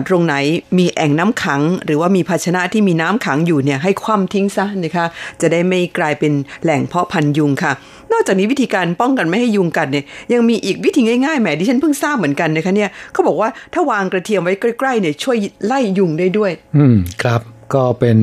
[0.09, 0.35] ตรงไหน
[0.79, 5.07] มีแอ่งน้ำขัง หรือว่ามีภาชนะที่มีน้ำขังอยู่เนี่ยให้คว่ำทิ้งซะนะคะ
[5.41, 7.73] จะได้ไม่กลายเป็นแหล่งเพาะพันยุงค่ะ
[8.13, 17.41] นอกจากนี้วิธีการป้องกันไม่ให้ยุงกัดเนี่ยยังมีอีกวิธีง่ายๆแหมดิฉันเพิ่งทราบเหมือนกันนะคะเนี่ยเขาบอกว่าถ้าวางกระเทียมไว้ใกล้ๆเนี่ยช่วยไล่ยุงได้ด้วย อืมครับ
[17.75, 18.19] ก็เป็น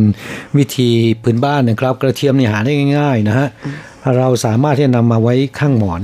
[0.58, 0.90] วิธี
[1.24, 3.48] พื้นบ้านนะครับ กระเทียมเนี่ยหาได้ง่าย ๆ นะฮะ
[4.18, 6.02] เราสามารถที่จะนำมาไว้ข้างหมอน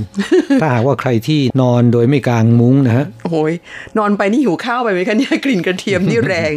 [0.60, 3.52] ถ้าหากว่าใครที่นอนโดยไม่กางมุ้งนะฮะโอ้ย
[3.98, 6.52] นอนไปนี่หิวข้าวไปไหมคะเนี่ยกลิ่นกระเทียมนี่แรง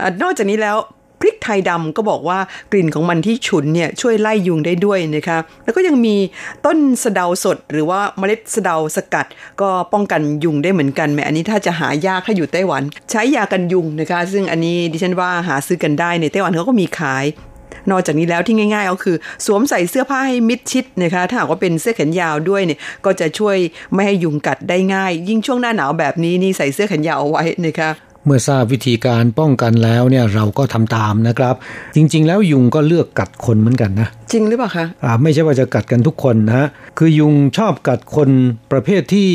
[0.00, 0.76] อนอกจากนี้แล้ว
[1.22, 2.38] พริกไทยดำก็บอกว่า
[2.72, 6.16] กลิ่นของมันที่ฉุนเนี่ยช่วยไล่ยุงได้ด้วยนะคะแล้วก็ยังมี
[6.66, 9.26] ต้นสะเดาสด หรือว่าเมล็ดสะเดาสกัด
[9.60, 17.24] ก็ป้องกันยุงได้เหมือนกันแม้อันนี้ถ้าจะหายากถ้าอยู่ไต้หวัน ใช้ยากันยุงนะคะ ซึ่งอันนี้ดิฉันว่าหาซื้อกันได้ในไต้หวันเขาก็มีขาย
[17.90, 19.16] นอกจากนี้แล้วที่ง่าย ๆ ก็คือ
[19.46, 23.56] สวมใส่เสื้อผ้าให้มิดชิดนะคะถ้าหากว่าเป็นเสื้อแขนยาวด้วยเนี่ยก็จะช่วย
[23.94, 27.90] ไม่ให้ยุงกัดได้ง่าย ยิ่งช่วงหน้าหนาวแบบนี้นี่ใส่เสื้อแขนยาวเอาไว้นะคะ
[28.24, 31.54] เมื่อทราบวิธีการป้องกันแล้วเนี่ยเราก็ทำตามนะครับ
[31.96, 36.66] จริง ๆ แล้วยุงก็เลือกกัดคนเหมือนกันนะ จริงหรือเปล่าคะอ่าไม่ใช่ว่าจะกัดกันทุกคนนะฮะ
[36.98, 38.30] คือยุงชอบกัดคน
[38.72, 39.30] ประเภทที่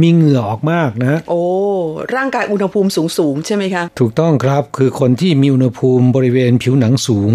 [0.00, 1.42] มีเหงื่อออกมากนะ โอ้
[2.16, 7.30] ร่างกายอุณหภูมิสูงสูงใช่ไหมคะ ถูกต้องครับคือคนที่มีอุณหภูมิบริเวณผิวหนังสูง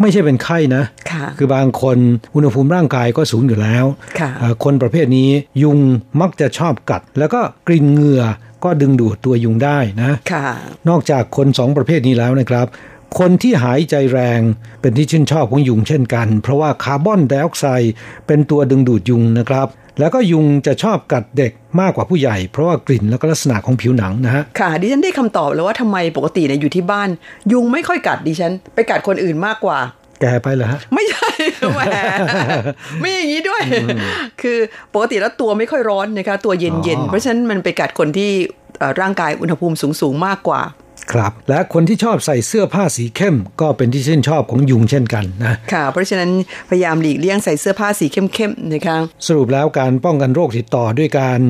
[0.00, 1.98] ไม่ใช่เป็นไข้นะค่ะคือบางคน
[2.34, 3.84] อุณหภูมิร่างกายก็สูงอยู่แล้ว
[4.20, 4.30] ค่ะ
[4.64, 5.30] คนประเภทนี้
[5.62, 5.78] ยุง
[6.20, 8.24] มักจะชอบกัด แล้วก็กลิ่นเหงื่อ
[8.64, 10.46] ก็ดึงดูดตัวยุงได้นะค่ะ
[10.88, 12.66] นอกจากคนสองประเภทนี้แล้วนะครับ
[13.18, 14.40] คนที่หายใจแรง
[14.80, 17.92] เป็นที่ชื่นชอบของยุงเช่นกัน เพราะว่าคาร์บอนไดออกไซด์
[18.26, 19.66] เป็นตัวดึงดูดยุงนะครับ
[19.98, 27.08] แล้วก็ยุงจะชอบกัดเด็กมากกว่าผู้ใหญ่ เพราะว่ากลิ่นแล้วก็ลักษณะของผิวหนังนะฮะ ค่ะ ดิฉันได้คำตอบแล้วว่าทำไมปกติเนี่ยอยู่ที่บ้าน
[27.52, 29.78] ยุงไม่ค่อยกัดดิฉัน ไปกัดคนอื่นมากกว่า
[30.20, 31.30] แกไปเหรอฮะ ไม่ใช่
[31.74, 31.80] แหม
[33.00, 33.62] ไม่อย่างนี้ด้วย
[34.42, 34.58] คือ
[34.94, 38.30] ปกติแล้วตัวไม่ค่อยร้อนนะคะตัวเย็นๆ เพราะฉะนั้นมันไปกัดคนที่
[39.00, 40.60] ร่างกายอุณหภูมิสูงๆมากกว่า
[41.12, 46.30] ครับ และคนที่ชอบใส่เสื้อผ้าสีเข้ม ก็เป็นที่ชื่นชอบของยุงเช่นกันนะค่ะ เพราะฉะนั้น
[46.68, 48.96] พยายามหลีกเลี่ยงใส่เสื้อผ้าสีเข้มๆนะคะ
[49.26, 51.40] สรุปแล้วการป้องกันโรคติดต่อด้วยการ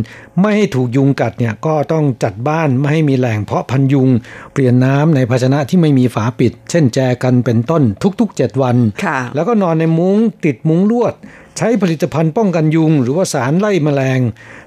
[0.40, 4.08] ไม่ให้ถูกยุงกัดเนี่ยก็ต้องจัดบ้านไม่ให้มีแหล่งเพาะพันยุง
[4.52, 7.82] เปลี่ยนน้ำในภาชนะที่ไม่มีฝาปิด เช่นแจกันเป็นต้น
[8.20, 11.14] ทุกๆ 7 วันค่ะแล้วก็นอนในมุ้งติดมุ้งลวด
[11.56, 14.20] ใช้ผลิตภัณฑ์ป้องกันยุง หรือว่าสารไล่แมลง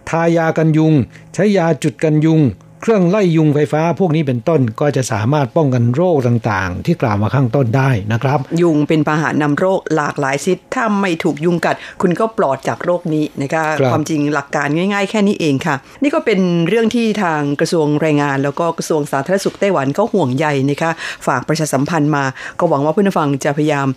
[0.09, 0.93] ทายากันยุง
[1.33, 2.41] ใช้ยาจุดกันยุง
[2.85, 20.91] เครื่องไล่ยุงไฟฟ้าพวกนี้เป็นต้นก็จะสามารถป้องกันโรคต่างๆ ที่กล่าวมาข้างต้นได้นะครับ ยุงเป็นพาหะนำโรคหลากหลายชนิดถ้าไม่ถูกยุงกัด คุณก็ปลอดจากโรคนี้นะคะคความจริงหลักการง่ายๆ แค่นี้เองค่ะ นี่ก็เป็นเรื่องที่ทางกระทรวงแรงงาน แล้วก็กระทรวงสาธารณสุขไต้หวันเขาห่วงใยนะคะ
[21.27, 22.25] ฝากประชาสัมพันธ์มา
[22.59, 23.87] ก็หวังว่าผู้ฟังจะพยายาม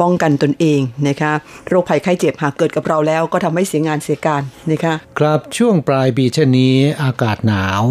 [0.00, 1.32] ป้องกันตนเองนะคะ
[1.68, 7.84] โรคภัยไข้เจ็บหากเกิดกับเราแล้วก็ทำให้เสียงานเสียการนะคะครับช่วงปลายปีเช่นนี้อากาศหนาว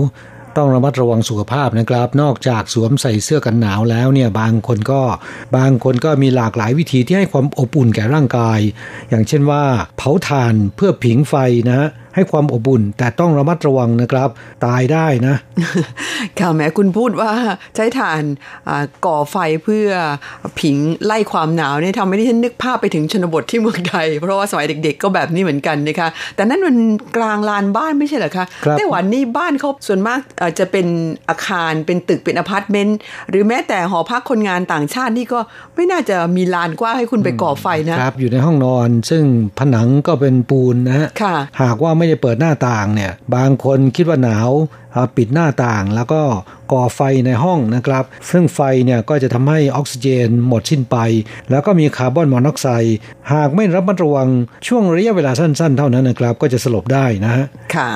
[0.57, 5.01] ต้องระมัดระวังสุขภาพนะครับ นอกจากสวมใส่เสื้อกันหนาวแล้วเนี่ยบางคนก็
[5.57, 8.59] บางคนก็มีหลากหลายวิธีที่ให้ความอบอุ่นแก่ร่างกาย
[9.09, 9.63] อย่างเช่นว่า
[9.97, 11.35] เผาถ่านเพื่อผิงไฟ
[11.71, 14.29] นะ ให้ความอบอุ่น แต่ต้องระมัดระวังนะครับ
[14.65, 15.35] ตายได้นะ
[16.39, 17.31] ค่ะแหมคุณพูดว่า
[17.75, 18.21] ใช้ถ่าน
[19.05, 19.87] ก่อไฟเพื่อ
[20.59, 26.77] ผิงไล่ความหนาวเนี่ยทำให้ดิฉันนึกภาพไปถึงชนบทที่เมืองไทย เพราะว่าสมัยเด็ก ๆ ก็แบบนี้เหมือนกันนะคะ แต่นั่นมัน
[27.17, 28.45] กลางลานบ้านไม่ใช่เหรอคะ
[28.77, 30.19] ไต้หวันนี่บ้านเขาส่วนมาก
[30.59, 30.87] จะเป็น
[31.29, 32.97] อาคารเป็นตึกเป็นอพาร์ตเมนต์
[33.29, 35.39] หรือแม้แต่หอพักคนงานต่างชาตินี่ก็
[35.75, 39.23] ไม่น่าจะมีลานกว้างให้คุณไปก่อไฟนะคะอยู่ในห้องนอน ซึ่ง
[39.59, 41.07] ผนังก็เป็นปูนนะฮะ
[41.61, 44.49] หากว่าไม่ได้เปิดหน้าต่างเนี่ย บางคนคิดว่าหนาว
[45.17, 46.21] ปิดหน้าต่างแล้วก็
[46.71, 50.97] ก่อไฟในห้องนะครับ ซึ่งไฟเนี่ยก็จะทำให้ออกซิเจนหมดสิ้นไป
[51.49, 52.97] แล้วก็มีคาร์บอนมอนอกไซด์
[53.33, 54.29] หากไม่ระมัดระวัง
[54.67, 57.45] ช่วงระยะเวลาสั้นๆ เท่านั้นนะครับ ก็จะสลบได้นะฮะ
[57.75, 57.89] ค่ะ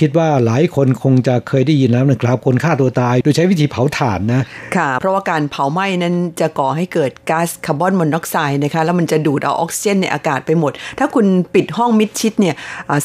[0.00, 4.42] คิดว่าหลายคนคงจะเคยได้ยินแล้วนะครับ คนฆ่าตัวตายโดยใช้วิธีเผาถ่านนะ
[4.76, 12.54] ค่ะ เพราะว่าการเผาไหม้นั้นจะก่อให้เกิดก๊าซคาร์บอนมอนอกไซด์นะคะ แล้วมันจะดูดเอาออกซิเจนในอากาศไปหมด ถ้าคุณปิดห้องมิดชิดเนี่ย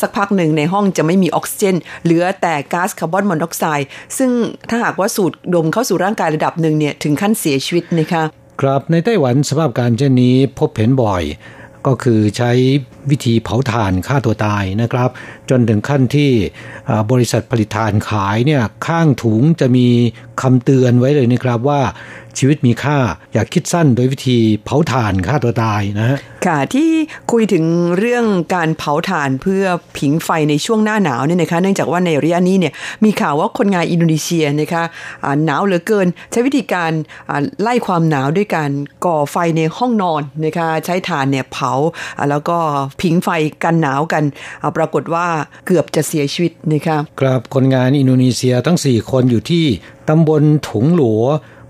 [0.01, 4.31] สักพักหนึ่งในห้องจะไม่มีออกซิเจน เหลือแต่ก๊าซคาร์บอนมอนอกไซด์ซึ่ง
[4.69, 8.23] ถ้าหากว่าสูดดมเข้าสู่ร่างกายระดับหนึ่งเนี่ยถึงขั้นเสียชีวิตนะคะ
[8.61, 11.23] ครับในไต้หวันสภาพการเช่นนี้พบเห็นบ่อย
[11.87, 12.51] ก็คือใช้
[13.09, 15.09] วิธีเผาถ่านฆ่าตัวตายนะครับ
[15.49, 16.31] จนถึงขั้นที่
[17.11, 19.87] บริษัทผลิตถ่านขายเนี่ยข้างถุงจะมี
[20.41, 21.81] คำเตือนไว้เลยนะครับว่า
[22.37, 22.97] ชีวิตมีค่า
[23.33, 26.89] อย่าคิดสั้นโดยวิธีเผาถ่านฆ่าตัวตายนะฮะค่ะที่
[27.31, 27.65] คุยถึง
[27.99, 28.25] เรื่อง
[28.55, 29.63] การเผาถ่านเพื่อ
[29.97, 32.73] ผิงไฟในช่วงหน้าหนาวเนี่ยนะคะเนื่องจากว่าในระยะนี้เนี่ย
[33.05, 34.83] มีข่าวว่าคนงานอินโดนีเซียนะคะ
[35.45, 36.91] หนาวเหลือเกิน ใช้วิธีการ
[37.61, 38.69] ไล่ความหนาวด้วยการ
[39.05, 41.73] ก่อไฟในห้องนอนนะคะใช้ถ่านเนี่ยเผา
[42.29, 42.57] แล้วก็
[43.01, 43.29] ผิงไฟ
[43.63, 44.23] กันหนาวกัน
[44.77, 45.27] ปรากฏว่า
[45.67, 49.65] เกือบจะเสียชีวิตนะคะครับคนงานอินโดนีเซียทั้ง 4 คนอยู่ที่
[50.09, 51.23] ตำบลถุงหลัว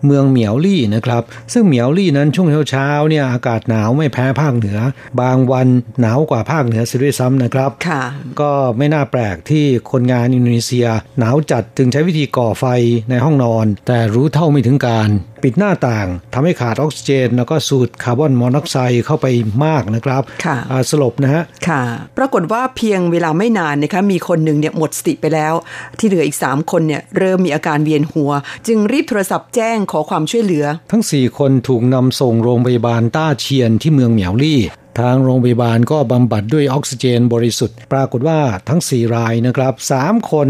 [0.05, 1.23] เมืองเหมียวลี่นะครับ
[1.53, 4.79] ซึ่งเหมียวลี่นั้นช่วงเช้าๆเนี่ยอากาศหนาวไม่แพ้ภาคเหนือ
[5.21, 5.67] บางวัน
[6.01, 8.03] หนาวกว่าภาคเหนือเสียด้วยซ้ำนะครับค่ะ
[8.41, 10.88] ก็ไม่น่าแปลกที่คนงานอินโดนีเซีย
[11.19, 12.65] หนาวจัดจึงใช้วิธีก่อไฟ
[13.09, 15.09] ในห้องนอน แต่รู้เท่าไม่ถึงการ
[15.43, 19.27] ปิดหน้าต่างทำให้ขาดออกซิเจน แล้วก็สูดคาร์บอนมอนอกไซด์เข้าไป
[19.65, 20.57] มากนะครับค่ะ
[20.89, 21.81] สลบนะฮะค่ะ
[22.17, 25.53] ปรากฏว่าเพียงเวลาไม่นานนะคะมีคนหนึ่งเนี่ยหมดสติไปแล้ว
[25.99, 28.31] ที่เหลืออีก 3 คนเนี่ยเริ่มมีอาการเวียนหัว
[28.67, 34.61] จึงรีบโทรศัพท์แจ้งขอความช่วยเหลือ ทั้ง 4 คนถูกนำส่งโรงพยาบาลต้าเชียนที่เมืองเหมียวลี่
[34.99, 38.39] ทางโรงพยาบาลก็บำบัดด้วยออกซิเจนบริสุทธิ์ ปรากฏว่า
[38.69, 40.49] ทั้ง 4 รายนะครับ 3 คน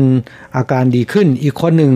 [0.57, 1.93] อาการดีขึ้นอีกคนหนึ่ง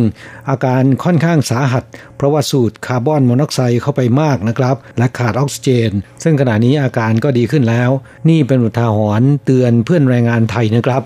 [0.50, 1.84] อาการค่อนข้างสาหัส
[2.16, 5.92] เพราะว่าสูดคาร์บอนมอนอกไซด์เข้าไปมากนะครับ และขาดออกซิเจน
[6.24, 7.90] ซึ่งขณะนี้อาการก็ดีขึ้นแล้ว
[8.30, 11.02] นี่เป็นอุทาหรณ์เตือนเพื่อนแรงงานไทยนะครับ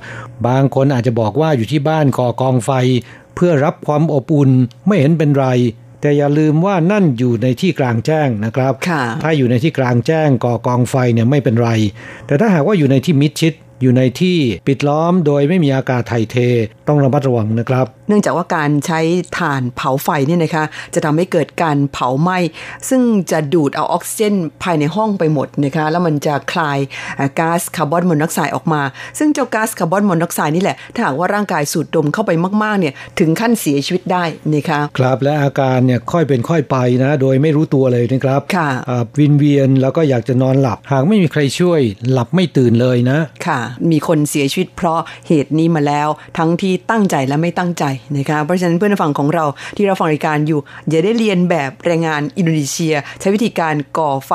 [0.47, 2.71] บางคนอาจจะบอกว่าอยู่ที่บ้านก่อกองไฟ
[3.35, 4.51] เพื่อรับความอบอุ่น
[4.87, 5.47] ไม่เห็นเป็นไร
[6.05, 8.73] แต่อย่าลืมว่านั่นอยู่ในที่กลางแจ้งนะครับ
[9.23, 11.69] ถ้าอยู่ในที่กลางแจ้งก่อกองไฟเนี่ยไม่เป็นไร
[12.27, 14.37] แต่ถ้าหากว่าอยู่ในที่มิดชิดอยู่ในที่
[14.67, 16.37] ปิดล้อมโดยไม่มีอากาศไถ่เท
[16.87, 18.99] ต้องระมัดระวังนะครับ เนื่องจากว่าการใช้
[19.37, 20.63] ถ่านเผาไฟเนี่ยนะคะ
[20.93, 22.37] จะทำให้เกิดการเผาไหม้
[22.89, 26.77] ซึ่งจะดูดเอาออกซิเจนภายในห้องไปหมดนะคะ แล้วมันจะคลาย
[27.39, 28.81] ก๊าซคาร์บอนมอนอกไซด์ออกมา
[29.19, 32.31] ซึ่งเจ้าก๊าซคาร์บอนมอนอกไซด์นี่แหละ ถ้าหากว่าร่างกายสูดดมเข้าไป
[32.63, 34.23] มากๆเนี่ย ถึงขั้นเสียชีวิตได้
[34.53, 38.69] นะคะ ครับและอาการเนี่ยค่อยเป็นค่อยไปนะ โดยไม่รู้ตัวเลยนะครับ ค่ะ
[39.19, 41.81] วินเวียนแล้วก็อยากจะนอนหลับ หากไม่มีใครช่วย
[42.11, 43.59] หลับไม่ตื่นเลยนะ ค่ะ
[43.91, 46.07] มีคนเสียชีวิตเพราะเหตุนี้มาแล้ว
[46.37, 47.83] ทั้งที่ตั้งใจและไม่ตั้งใจ
[48.17, 49.45] นะคะเพราะฉะนั้นเพื่อนฝั่งของเรา
[49.77, 50.59] ที่เราฟังรายการอยู่
[50.89, 54.31] อย่าได้เรียนแบบแรงงานอินโดนีเซีย ใช้วิธีการก่อไฟ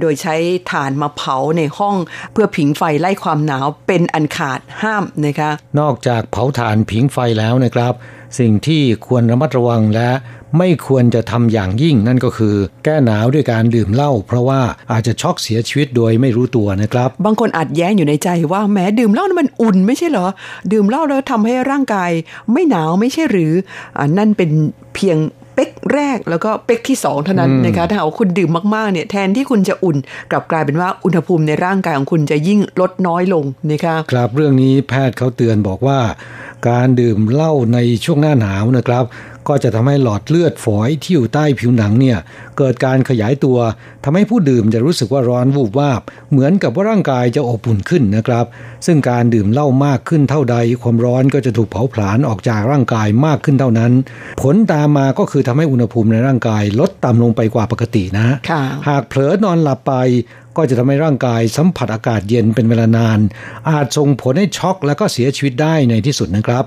[0.00, 0.34] โดยใช้
[0.70, 1.96] ถ่านมาเผาในห้อง
[2.32, 7.94] เพื่อผิงไฟไล่ความหนาวเป็นอันขาดห้ามนะคะนอกจากเผาถ่านผิงไฟแล้วนะครับ
[8.38, 10.10] สิ่งที่ควรระมัดระวังและ
[10.58, 14.60] ไม่ควรจะทำอย่างยิ่งนั่นก็คือ แก้หนาวด้วยการดื่มเหล้าเพราะว่า
[14.92, 20.26] อาจจะช็อกเสียชีวิตโดยไม่รู้ตัวนะครับ บางคนอาจแย้งอยู่ในใจว่าแม้ดื่มเหล้ามันอุ่นไม่ใช่เหรอ
[20.72, 22.10] ดื่มเหล้าแล้วทำให้ร่างกาย
[22.52, 23.52] ไม่หนาวไม่ใช่หรือ
[23.98, 24.50] อนั่นเป็น
[24.94, 25.18] เพียง
[25.54, 29.96] เป๊กแรกแล้วก็เป๊กที่สองเท่านั้นนะคะถ้าเอาคุณดื่มมากๆเนี่ยแทนที่คุณจะอุ่น
[30.30, 35.98] กลับกลายเป็นว่าอุณหภูมิในร่างกายของคุณจะยิ่งลดน้อยลงนะคะครับเรื่องนี้แพทย์เขาเตือนบอกว่า
[36.68, 39.04] การดื่มเหล้าในช่วงหน้าหนาวนะครับ
[39.48, 42.18] ก็จะทำให้หลอดเลือดฝอยที่อยู่ใต้ผิวหนังเนี่ย
[42.58, 43.58] เกิดการขยายตัว
[44.04, 48.46] ทำให้ผู้ดื่มจะรู้สึกว่าร้อนวูบวาบ เหมือนกับว่าร่างกายจะอบอุ่นขึ้นนะครับ
[48.86, 53.92] ซึ่งการดื่มเหล้ามากขึ้นเท่าใด ความร้อนก็จะถูกเผาผลาญออกจากร่างกายมากขึ้นเท่านั้น
[54.42, 58.36] ผลตามมาก็คือทำให้อุณหภูมิในร่างกายลดต่ำลงไปกว่าปกตินะ
[58.88, 59.94] หากเผลอนอนหลับไป
[60.56, 63.18] ก็จะทำให้ร่างกายสัมผัสอากาศเย็นเป็นเวลานาน
[63.70, 66.64] อาจส่งผลให้ช็อกและก็เสียชีวิตได้ในที่สุดนะครับ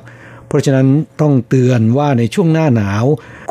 [0.48, 0.88] เพราะฉะนั้น
[1.22, 3.06] ต้องเตือนว่าในช่วงหน้าหนาว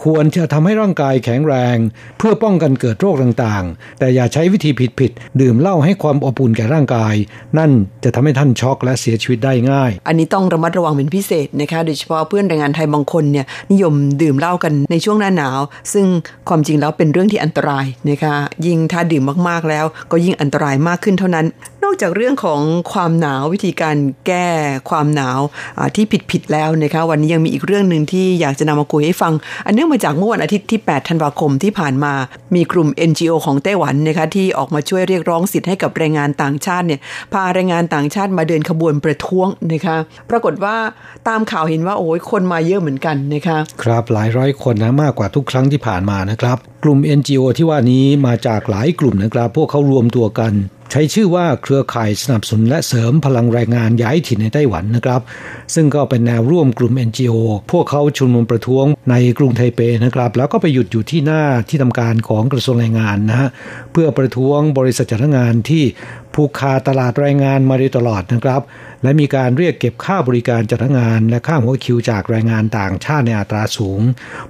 [0.05, 1.77] ควรจะทำให้ร่างกายแข็งแรง
[2.19, 4.71] เพื่อป้องกันเกิดโรคต่างๆ แต่อย่าใช้วิธี
[5.01, 7.15] ผิดๆดื่มเหล้าให้ความอบอุ่นแก่ร่างกาย
[7.59, 7.71] นั่น
[8.05, 15.61] จะทำให้ท่านช็อกและเสียชีวิตได้ง่าย อันนี้ต้องระมัดระวังเป็นพิเศษนะคะ โดยเฉพาะเพื่อนแรงงานไทยบางคนเนี่ยนิยมดื่มเหล้ากันในช่วงหน้าหนาว
[15.93, 16.07] ซึ่ง
[16.49, 18.35] ความจริงแล้วเป็นเรื่องที่อันตรายนะคะ
[18.67, 21.47] ยิ่งถ้าดื่มมากๆแล้ว ก็ยิ่งอันตรายมากขึ้นเท่านั้น
[21.85, 22.61] นอกจากเรื่องของ
[22.93, 24.49] ความหนาววิธีการแก้
[24.91, 25.41] ความหนาว
[25.97, 29.33] ที่ผิดๆแล้วนะคะ วันนี้ยังมีอีกเรื่องหนึ่งที่อยากจะนำมาคุยให้ฟัง
[29.67, 32.13] อันเนื่องมาจากเมื่อวันอาทิตย์ที่ 8 ธันวาคมที่ผ่านมา
[32.55, 37.01] มีกลุ่ม NGO ของไต้หวันนะคะที่ออกมาช่วยเรียกร้องสิทธิ์ให้กับแรงงานต่างชาติเนี่ย
[37.33, 39.97] พาแรงงานต่างชาติมาเดินขบวนประท้วงนะคะ
[40.31, 40.77] ปรากฏว่า
[41.29, 50.53] ตามข่าวเห็นว่าโอ้ยคนมาเยอะเหมือนกันนะคะครับหลายร้อยคนนะมากกว่าทุกครั้งที่ผ่านมานะครับ กลุ่ม NGO ที่ว่านี้มาจากหลายกลุ่มนะครับ พวกเขารวมตัวกัน
[50.91, 55.21] ใช้ชื่อว่าเครือข่ายสนับสนุนและเสริมพลังแรงงานย้ายถิ่นในไต้หวันนะครับ
[55.75, 57.35] ซึ่งก็เป็นแนวร่วมกลุ่ม NGO
[57.73, 63.49] พวกเขาชุมนุมประท้วงในกรุงไทเปนะครับ แล้วก็ไปหยุดอยู่ที่หน้าที่ทำการของกระทรวงแรงงานนะฮะ
[63.93, 65.85] เพื่อประท้วงบริษัทจ้างงานที่
[66.37, 68.63] ผูกขาดตลาดแรงงานมาโดยตลอดนะครับ
[69.03, 74.01] และมีการเรียกเก็บค่าบริการจัดงาน และค่าหัวคิวจากแรงงานต่างชาติในอัตราสูง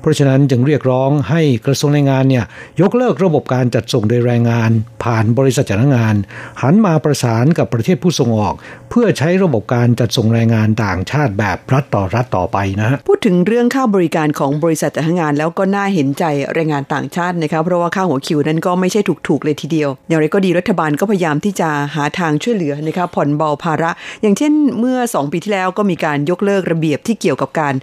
[0.01, 2.45] เพราะฉะนั้นจึงเรียกร้องให้กระทรวงแรงงานเนี่ย
[2.81, 4.71] ยกเลิกระบบการจัดส่งโดยแรงงาน
[5.05, 6.15] ผ่านบริษัทจัดงาน
[6.63, 8.55] หันมาประสานกับประเทศผู้ส่งออก
[8.91, 16.25] เพื่อใช้ระบบการจัดส่งแรงงานต่างชาติแบบรัฐต่อรัฐต่อไปนะพูดถึงเรื่องค่าบริการของบริษัทจัดงาน แล้วก็น่าเห็นใจ
[16.55, 23.91] แรงงานต่างชาตินะครับเพราะว่าค่าหัวคิวนั้นก็ไม่ใช่ถูกๆเลยทีเดียวอย่างไรก็ดีรัฐบาลก็พยายามที่จะหาทางช่วยเหลือนะครับผ่อนเบาภาระ
[24.23, 27.75] อย่างเช่นเมื่อ 2 ปีที่แล้วก็มีการยกเลิกระเบียบที่เกี่ยวกับการ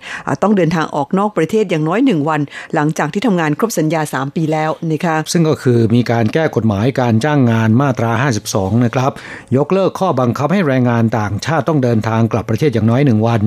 [0.42, 2.42] ต้องเดินทางออกนอกประเทศอย่างน้อยหนึ่งวัน
[2.76, 8.12] หลังจากที่ทำงานครบสัญญา 3 ปีแล้วนะคะซึ่งก็คือมีการแก้กฎหมายการจ้างงานมาตรา
[8.48, 9.12] 52 นะครับ
[9.58, 13.42] ยกเลิกข้อบังคับให้แรงงานต่างชาติต้องเดินทางกลับประเทศอย่างน้อยหนึ่งวัน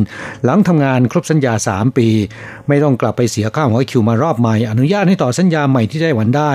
[0.44, 2.08] หลังทำงานครบสัญญา 3 ปี
[2.68, 6.52] ไม่ต้องกลับไปเสียค่าหัวคิวมารอบใหม่อนุญาตให้ต่อสัญญาใหม่ที่ได้หวันได้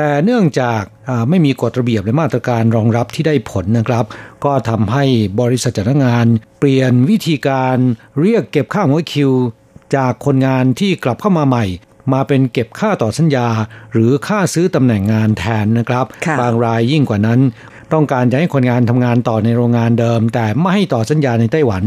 [0.00, 0.82] แต่เนื่องจาก
[1.28, 4.04] ไม่มีกฎระเบียบและมาตรการรองรับที่ได้ผลนะครับ
[4.44, 5.04] ก็ทำให้
[5.40, 6.26] บริษัทจ้างงาน
[6.58, 7.76] เปลี่ยนวิธีการ
[8.20, 9.32] เรียกเก็บค่าหัวคิว
[9.96, 11.64] จากคนงานที่กลับเข้ามาใหม่
[12.12, 13.48] มาเป็นเก็บค่าต่อสัญญา
[13.92, 16.06] หรือค่าซื้อตำแหน่งงานแทนนะครับ
[16.40, 17.40] บางรายยิ่งกว่านั้น
[17.92, 21.84] ต้องการจะให้คนงานทำงานต่อในโรงงานเดิม แต่ไม่ให้ต่อสัญญาในไต้หวัน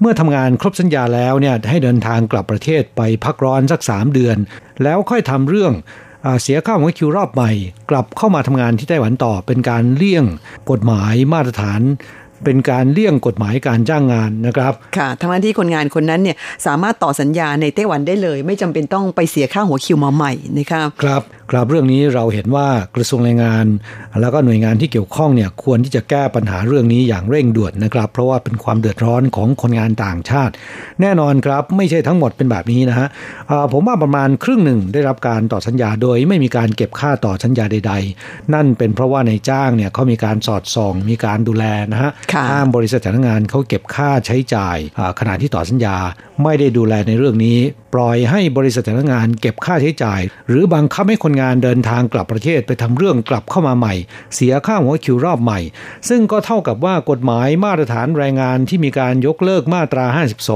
[0.00, 4.36] เมื่อทำงานครบสัญญาแล้วเนี่ยให้เดินทางกลับประเทศไปพักร้อนสักสามเดือน
[4.82, 5.74] แล้วค่อยทำเรื่อง
[6.42, 7.50] เสียค่าหัวคิวรอบใหม่
[7.90, 10.24] กลับเข้ามาทำงานที่ไต้หวันต่อเป็นการเลี่ยง
[10.70, 11.80] กฎหมายมาตรฐาน
[12.44, 16.36] เป็นการเลี่ยงกฎหมายการจ้างงานนะครับ ค่ะทั้งที่คนงานคนนั้นเนี่ย
[16.66, 23.66] สามารถต่อสัญญาในไต้หวันได้เลย ไม่จำเป็นต้องไปเสียค่าหัวคิวมาใหม่นะครับครับครับเรื่องนี้เราเห็นว่ากระทรวงแรงงาน
[24.20, 30.52] แล้วก็หน่วยงานที่เกี่ยวข้องเนี่ยควรที่จะแก้ปัญหาเรื่องนี้อย่างเร่งด่วนนะครับ เพราะว่าเป็นความเดือดร้อนของคนงานต่างชาติ
[31.00, 33.08] แน่นอนครับไม่ใช่ทั้งหมดเป็นแบบนี้นะฮะ
[33.72, 37.92] ผมว่าประมาณครึ่งหนึ่งได้รับการต่อสัญญาโดย ไม่มีการเก็บค่าต่อสัญญาใด
[38.22, 42.10] ๆ นั่นเป็นเพราะว่าในจ้างเนี่ยเขามีการสอดส่อง มีการดูแลนะฮะ
[42.50, 44.78] ห้ามบริษัทจ้างงานเขาเก็บค่าใช้จ่าย
[45.20, 45.96] ขณะที่ต่อสัญญา
[46.42, 47.58] ไม่ได้ดูแลในเรื่องนี้
[47.94, 53.94] ปล่อยให้บริษัทจ้างงานเก็บค่าใช้จ่าย หรือบังคับให้คนงานเดินทางกลับประเทศไปทำเรื่องกลับเข้ามาใหม่
[54.34, 55.60] เสียค่าหัวคิวรอบใหม่
[56.08, 60.06] ซึ่งก็เท่ากับว่ากฎหมายมาตรฐานแรงงานที่มีการยกเลิกมาตรา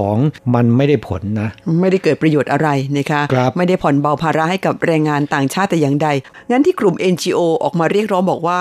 [0.02, 1.48] 52 มันไม่ได้ผลนะ
[1.80, 6.08] ไม่ได้เกิดประโยชน์อะไรนะคะคไม่ได้ผ่อนเบาภาระให้กับแรงงานต่างชาติแต่อย่างใด
[6.50, 8.58] งั้นที่กลุ่ม NGO ออกมาเรียกร้องบอกว่า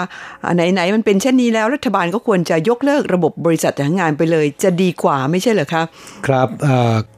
[0.56, 5.86] ไหนๆมันเป็นเช่นนี้แล้วรัฐบาลก็ควรจะยกเลิกระบบบริษัทจ้างงานไปเลย จะดีกว่าไม่ใช่เหรอครับ
[6.28, 6.48] ครับ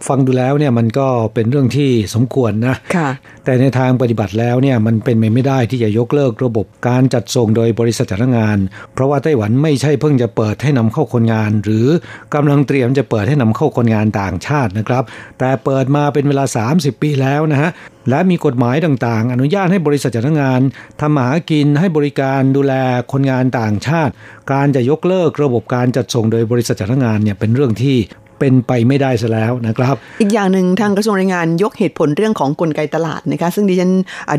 [0.07, 3.09] ฟังดูแล้วเนี่ยมันก็เป็นเรื่องที่สมควรนะค่ะ
[3.45, 8.57] แต่ในทางปฏิบัติแล้วเนี่ยมันเป็นไปไม่ได้ที่จะยกเลิกระบบการจัดส่งโดยบริษัทจ้างงาน
[8.93, 11.87] เพราะว่าไต้หวันไม่ใช่เพิ่งจะเปิดให้นำเข้าคนงาน หรือ
[12.35, 15.03] กำลังเตรียมจะเปิดให้นำเข้าคนงานต่างชาตินะครับ
[15.39, 17.71] แต่เปิดมาเป็นเวลา 30 ปีแล้วนะฮะ
[18.09, 20.61] และมีกฎหมายต่างๆ อนุญาตให้บริษัทจ้างงาน
[21.01, 22.73] ทำหากินให้บริการดูแล
[23.11, 24.13] คนงานต่างชาติ
[24.51, 27.97] การจะยกเลิกระบบการจัดส่งโดยบริษัทจ้างงานเนี่ยเป็นเรื่องที่
[28.39, 33.91] เป็นไปไม่ได้ซะแล้วนะครับ อีกอย่างหนึ่งทางกระทรวงแรงงานยกเหตุผลเรื่องของกลไกตลาดนะคะซึ่งดิฉัน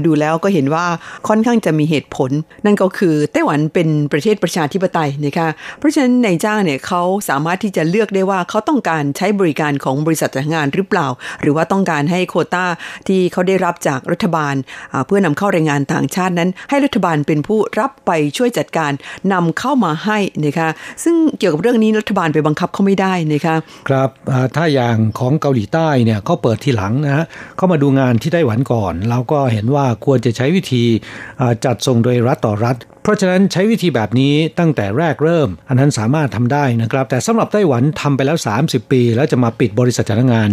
[0.07, 0.85] ดูแล้วก็เห็นว่า
[1.29, 2.31] ค่อนข้างจะมีเหตุผล
[2.65, 5.49] นั่นก็คือไต้หวันเป็นประเทศประชาธิปไตยนะคะ
[5.79, 11.07] เพราะฉะนั้นนายจ้างเนี่ยเขาสามารถที่จะเลือกได้ว่าเขาต้องการใช้บริการของบริษัทจ้างงานหรือเปล่า
[11.43, 12.67] หรือว่าต้องการให้โคต้า
[13.09, 14.55] ที่เขาได้รับจากรัฐบาล
[15.07, 18.93] เพื่อนำเข้าแรงงานต่างชาตินั้น ให้รัฐบาลเป็นผู้รับไปช่วยจัดการ
[19.33, 20.69] นำเข้ามาให้นะคะ
[21.05, 23.57] ซึ่งเกี่ยวกับเรื่องนี้รัฐบาลไปบังคับเขาไม่ได้นะคะ
[23.91, 24.11] ครับ
[24.57, 27.25] ถ้าอย่างของเกาหลีใต้เนี่ยเขาเปิดทีหลังนะฮะ
[27.57, 30.85] เขามาดูงานที่ไต้หวันก่อนเราก็เห็นว่าควรจะใช้วิธี
[31.65, 40.51] จัดส่งโดยรัฐต่อรัฐ เพราะฉะนั้นใช้วิธีแบบนี้ตั้งแต่แรกเริ่ม อันนั้นสามารถทำได้นะครับ แต่สำหรับไต้หวันทำไปแล้ว 30 ปี แล้วจะมาปิดบริษัทจ้างงาน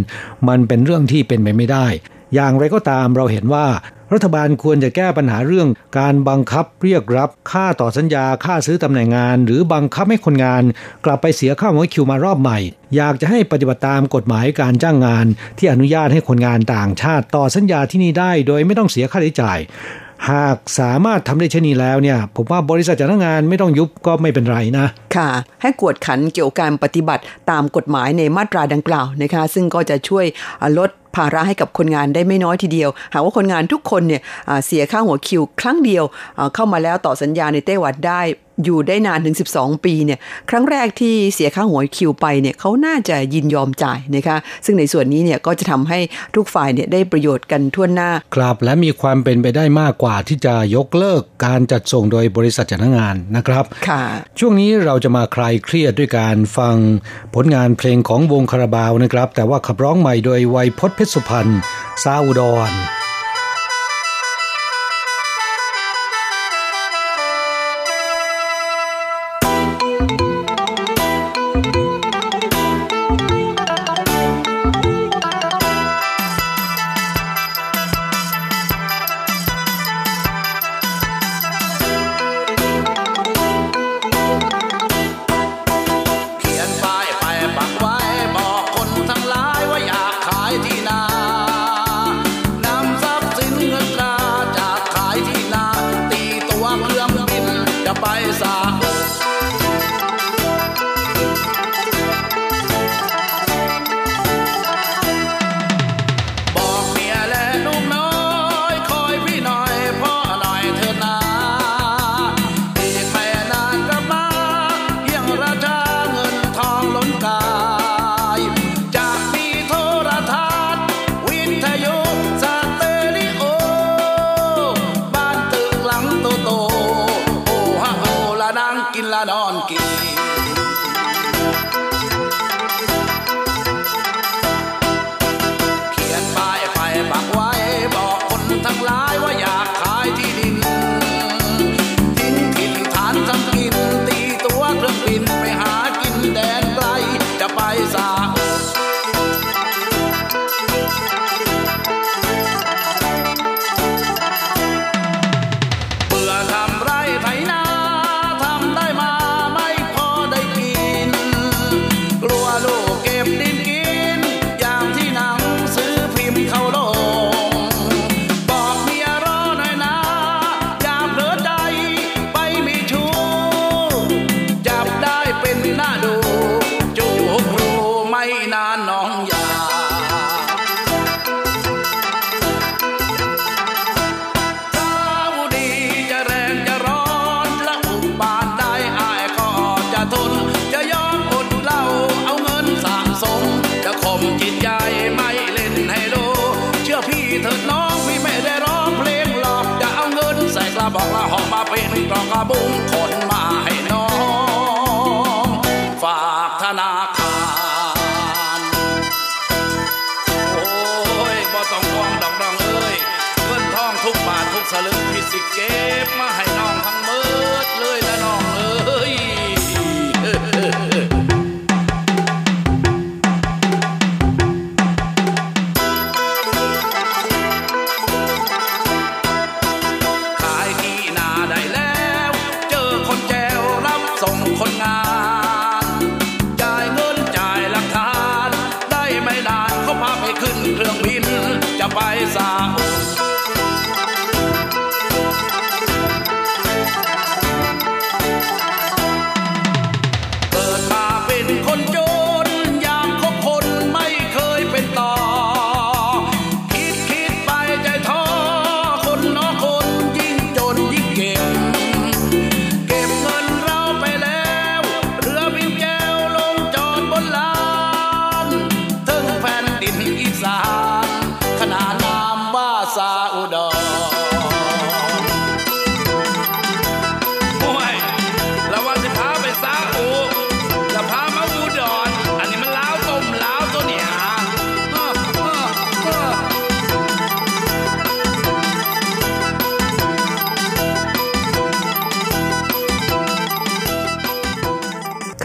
[0.48, 1.88] มันเป็นเรื่องที่เป็นไปไม่ได้
[2.36, 3.66] อย่างไรก็ตามเราเห็นว่า
[4.14, 5.68] รัฐบาลควรจะแก้ปัญหาเรื่อง
[6.00, 10.64] การบังคับเรียกรับค่าต่อสัญญาค่าซื้อตำแหน่งงาน หรือบังคับให้คนงาน
[11.06, 12.60] กลับไปเสียค่าหัวคิวมารอบใหม่
[12.96, 15.26] อยากจะให้ปฏิบัติตามกฎหมายการจ้างงาน
[15.58, 19.60] ที่อนุญาตให้คนงานต่างชาติต่อสัญญาที่นี่ได้ โดยไม่ต้องเสียค่าใช้จ่าย
[20.32, 25.30] หากสามารถทำได้เช่นนี้แล้วเนี่ย ผมว่าบริษัทจ้างงานไม่ต้องยุบก็ไม่เป็นไรนะ ค่ะ
[25.62, 30.26] ให้กวดขันเกี่ยวกับการปฏิบัติตามกฎหมายในมาตราดังกล่าวนะคะ ซึ่งก็จะช่วย
[30.78, 34.22] ลด ภาระให้กับคนงานได้ไม่น้อยทีเดียว หากว่าคนงานทุกคนเนี่ย
[34.66, 36.04] เสียค่าหัวคิวครั้งเดียว
[36.56, 38.22] เข้ามาแล้วต่อสัญญาในไต้หวันได้
[38.64, 46.00] อยู่ได้นานถึง 12 ปีเนี่ยครั้งแรกที่เสียค่าหัวคิวไปเนี่ยเขาน่าจะยินยอมจ่ายนะคะซึ่งในส่วนนี้เนี่ยก็จะทำให้
[46.36, 54.04] ทุกฝ่ายเนี่ยได้ประโยชน์กันทั่วหน้า ครับและมีความเป็นไปได้มากกว่าที่จะยกเลิกการจัดส่งโดยบริษัทจ้างงานนะครับค่ะ
[54.40, 56.76] ช่วงนี้เราจะมาคลายเครียดด้วยการฟัง
[57.36, 61.50] ผลงานเพลงของวงคาราบาวนะครับ แต่ว่าขับร้องใหม่โดยไวยพจน์เพชรสุพรรณ
[62.04, 62.42] ซาอุด
[62.72, 62.74] ร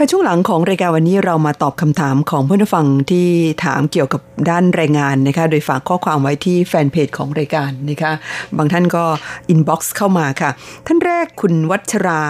[0.03, 3.27] ค่ะช่วงหลังของรายการวันนี้เรามาตอบคำถามของเพื่อนฟังที่
[3.65, 8.11] ถามเกี่ยวกับด้านแรงงานนะคะโดยฝากข้อความไว้ที่แฟนเพจของรายการนะคะ
[8.57, 9.05] บางท่านก็
[9.49, 10.49] inbox เข้ามาค่ะ
[10.87, 12.21] ท่านแรกคุณวัชรา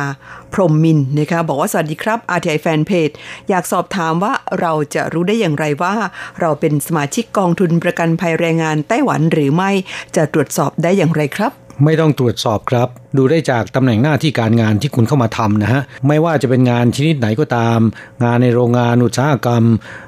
[0.53, 3.09] พรมมินนะคะบอกว่าสวัสดีครับ RTI แฟนเพจ
[3.49, 5.93] อยากสอบถามว่าเราจะรู้ได้อย่างไรว่า
[6.41, 9.71] เราเป็นสมาชิกกองทุนประกันภัยแรงงานไต้หวันหรือไม่
[10.15, 17.80] จะตรวจสอบได้อย่างไรครับ ไม่ต้องตรวจสอบครับ ดูได้จากตำแหน่งหน้าที่การงานที่คุณเข้ามาทำนะฮะ ไม่ว่าจะเป็นงานชนิดไหนก็ตาม
[18.24, 19.63] งานในโรงงานอุตสาหกรรม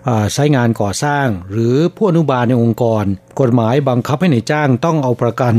[0.08, 3.06] อ่าใช้งานก่อสร้าง หรือผู้อนุบาลในองค์กร
[3.42, 5.56] กฎหมายบังคับให้ในายจ้างต้องเอาประกัน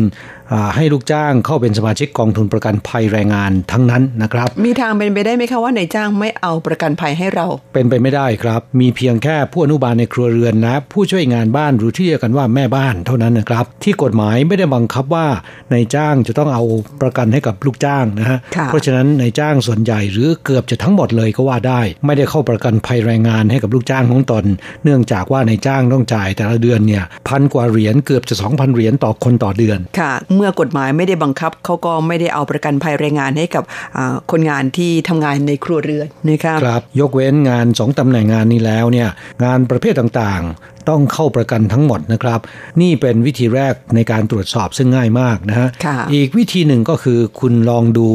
[0.53, 15.27] อ่าให้ลูกจ้างเข้าเป็นสมาชิกกองทุนประกันภัยแรงงานทั้งนั้นนะครับ มีทางเป็นไปได้ไหมคะว่านายจ้างไม่เอาประกันภัยให้เรา เป็นไปไม่ได้ครับ มีเพียงแค่ผู้อนุบาลในครัวเรือนและผู้ช่วยงานบ้านหรือที่เรียกกันว่าแม่บ้านเท่านั้นนะครับ ที่กฎหมายไม่ได้บังคับว่า
[15.73, 16.63] นายจ้างจะต้องเอา
[17.03, 24.45] ประกันให้กับลูกจ้างนะฮะค่ะเพราะฉะนั้นนายจ้างส่วนใหญ่หรือเกือบจะทั้งหมดเลยก็ว่าได้ ไม่ได้เข้าประกันภัยแรงงานให้กับลูกจ้างของตน
[24.85, 33.65] เนื่องจากว่านายจ้างต้องจ่ายแต่ละเดือนเนี่ยพันกว่าเหรียญเกือบจะ 2,000 เหรียญต่อคนต่อเดือน ค่ะ เมื่อกฎหมายไม่ได้บังคับเขาก็ไม่ได้เอาประกันภัยแรงงานให้กับ
[33.97, 39.09] อ่าคนงานที่ทำงานในครัวเรือนนะคะครับ ยกเว้นงานสองตำแหน่งงานนี้แล้วเนี่ย
[39.45, 42.41] งานประเภทต่างๆ ต้องเข้าประกันทั้งหมดนะครับ
[42.81, 48.09] นี่เป็นวิธีแรกในการตรวจสอบซึ่งง่ายมากนะฮะค่ะอีกวิธีหนึ่งก็คือคุณลองดู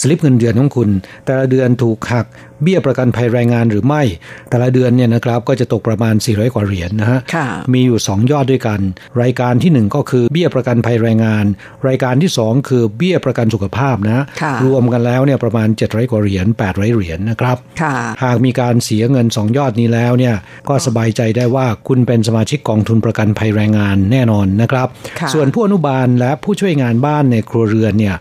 [0.00, 0.88] สลิปเงินเดือนของคุณ
[1.24, 2.26] แต่ละเดือนถูกหัก
[2.62, 4.02] เบี้ยประกันภัยแรงงานหรือไม่
[4.50, 8.80] แต่ละเดือนเนี่ยนะครับก็จะตกประมาณ 400 กว่าเหรียญนะฮะค่ะมีอยู่ 2 ยอดด้วยกัน
[9.22, 11.44] รายการที่ 1 ก็คือเบี้ยประกันภัยแรงงาน
[11.88, 17.94] รายการที่ 2 คือเบี้ยประกันสุขภาพนะค่ะรวมกันแล้วเนี่ยประมาณ 700 กว่าเหรียญ800 เหรียญนะครับค่ะ
[18.24, 20.34] หากมีการเสียเงิน 2 ยอดนี้แล้วเนี่ย
[20.68, 24.88] ก็สบายใจได้ว่าคุณเป็นสมาชิกกองทุนประกันภัยแรงงานแน่นอนนะครับ
[25.20, 28.16] ค่ะส่วนผู้อนุบาลและผู้ช่วยงานบ้านในครัวเรือนเนี่ย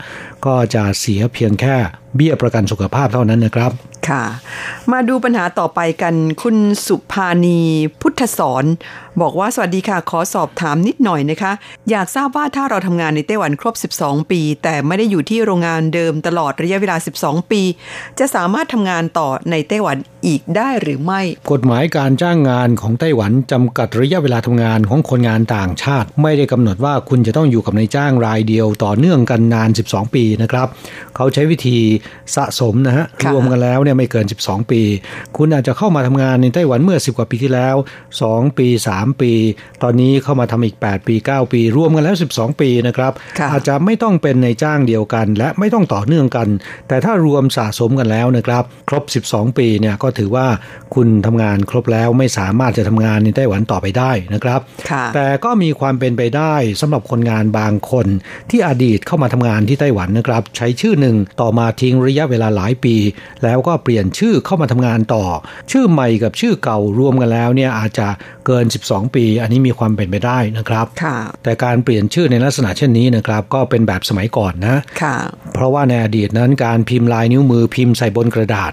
[0.46, 1.76] ก็จะเสียเพียงแค่
[2.16, 3.72] เบี้ยประกันสุขภาพเท่านั้นนะครับ
[4.10, 4.24] ค่ะ
[4.92, 7.60] มาดูปัญหาต่อไปกันคุณสุภานี
[8.02, 8.66] พุทธสอน
[9.22, 11.52] บอกว่าสวัสดีค่ะ ขอสอบถามนิดหน่อยนะคะ
[11.90, 17.62] อยากทราบว่าถ้าเราทำงานในไต้หวันครบ 12 ปี แต่ไม่ได้อยู่ที่โรงงานเดิมตลอดระยะเวลา 12 ปี
[18.20, 19.98] จะสามารถทำงานต่อในไต้หวัน
[20.28, 30.68] อีกได้หรือไม่ กฎหมายการจ้างงานของไต้หวันจำกัดระยะเวลาทำงานของคนงานต่างชาติ ไม่ได้กำหนดว่าคุณจะต้องอยู่กับนายจ้างรายเดียวต่อเนื่องกันนาน 12 ปีนะครับ
[31.16, 31.78] เขาใช้วิธี
[32.36, 34.82] สะสมนะฮะค่ะรวมกันแล้วเนี่ยไม่เกิน 12 ปี
[35.38, 37.76] คุณอาจจะเข้ามาทำงานในไต้หวันเมื่อ 10 กว่าปีที่แล้ว
[38.18, 39.34] 2 ปี 3ปี
[39.84, 46.48] ตอนนี้เข้ามาทำอีก 8 ปี 9 ปี รวมกันแล้ว 12 ปีนะครับค่ะอาจจะไม่ต้องเป็นในจ้างเดียวกัน และไม่ต้องต่อเนื่องกัน
[46.88, 50.48] แต่ถ้ารวมสะสมกันแล้วนะครับ ครบ 12 ปีเนี่ยก็ถือว่า
[50.96, 54.60] คุณทำงานครบแล้วไม่สามารถจะทำงานในไต้หวันต่อไปได้นะครับ
[54.92, 58.08] ค่ะแต่ก็มีความเป็นไปได้สำหรับคนงานบางคน
[58.50, 62.96] ที่อดีตเข้ามาทำงานที่ไต้หวันนะครับ ใช้ชื่อหนึ่งต่อมาทิ้งระยะเวลาหลายปี
[63.44, 65.26] แล้วก็เปลี่ยนชื่อเข้ามาทำงานต่อ
[65.72, 68.08] ชื่อใหม่กับชื่อเก่ารวมกันแล้วเนี่ยอาจจะ
[68.46, 68.66] เกิน
[69.00, 75.16] 2 ปี อันนี้มีความเป็นไปได้นะครับค่ะแต่การเปลี่ยนชื่อในลักษณะเช่นนี้นะครับ ก็เป็นแบบสมัยก่อนนะค่ะ
[75.54, 78.72] เพราะว่าในอดีตนั้นการพิมพ์ลายนิ้วมือพิมพ์ใส่บนกระดาษ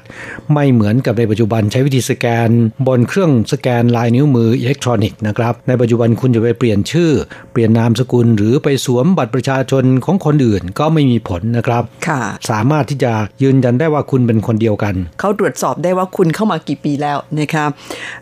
[0.53, 2.49] ไม่เหมือนกับในปัจจุบันใช้วิธีสแกน
[2.89, 7.11] บนเครื่องสแกนลายนิ้วมืออิเล็กทรอนิกส์นะครับในปัจจุบันคุณจะไปเปลี่ยนชื่อ
[7.53, 12.21] เปลี่ยนนามสกุลหรือไปสวมบัตรประชาชนของคนอื่นก็ไม่มีผลนะครับค่ะ
[12.51, 13.13] สามารถที่จะ
[13.43, 17.65] ยืนยันได้ว่าคุณเป็นคนเดียวกัน เขาตรวจสอบได้ว่าคุณเข้ามากี่ปีแล้วนะคะ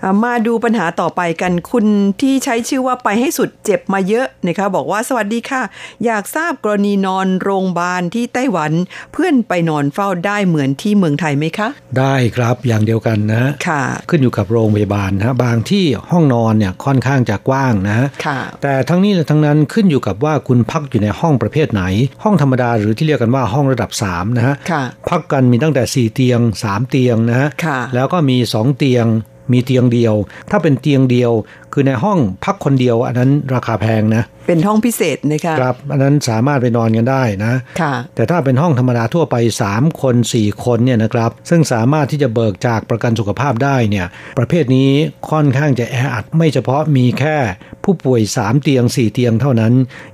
[0.03, 1.87] อ่ามาดูปัญหาต่อไปกันคุณ
[2.21, 5.63] ที่ใช้ชื่อว่าไปให้สุดเจ็บมาเยอะนะคะบอกว่าสวัสดีค่ะ
[6.05, 8.73] อยากทราบกรณีนอนโรงพยาบาลที่ไต้หวัน
[9.13, 11.69] เพื่อนไปนอนเฝ้าได้เหมือนที่เมืองไทยไหมคะ
[11.99, 21.83] ได้ครับอย่างเดียวกันนะค่ะ ขึ้นอยู่กับโรงพยาบาลนะบางที่ห้องนอนเนี่ยค่อนข้างจะกว้างนะค่ะ แต่ทั้งนี้และทั้งนั้นขึ้นอยู่กับว่าคุณพักอยู่ในห้องประเภทไหน
[22.23, 29.07] ห้องธรรมดาหรือที่เรียกกันว่าห้องระดับ3นะฮะค่ะพักกันมีตั้งแต่ 4 เตียง 3 เตียงนะฮะค่ะแล้วก็มี 2 เตียง
[29.53, 30.15] มีเตียงเดียว
[30.51, 31.33] ถ้าเป็นเตียงเดียว
[31.73, 39.37] คือในห้องพักคนเดียว อันนั้นราคาแพงนะ เป็นห้องพิเศษนะคะครับ อันนั้นสามารถไปนอนกันได้นะค่ะแต่ถ้าเป็นห้องธรรมดาทั่วไป
[39.71, 44.07] 3 คน 4 คนเนี่ยนะครับ ซึ่งสามารถที่จะเบิกจากประกันสุขภาพได้เนี่ย
[44.39, 44.91] ประเภทนี้
[45.31, 47.37] ค่อนข้างจะแออัด ไม่เฉพาะมีแค่
[47.85, 49.73] ผู้ป่วย 3 เตียง 4 เตียงเท่านั้น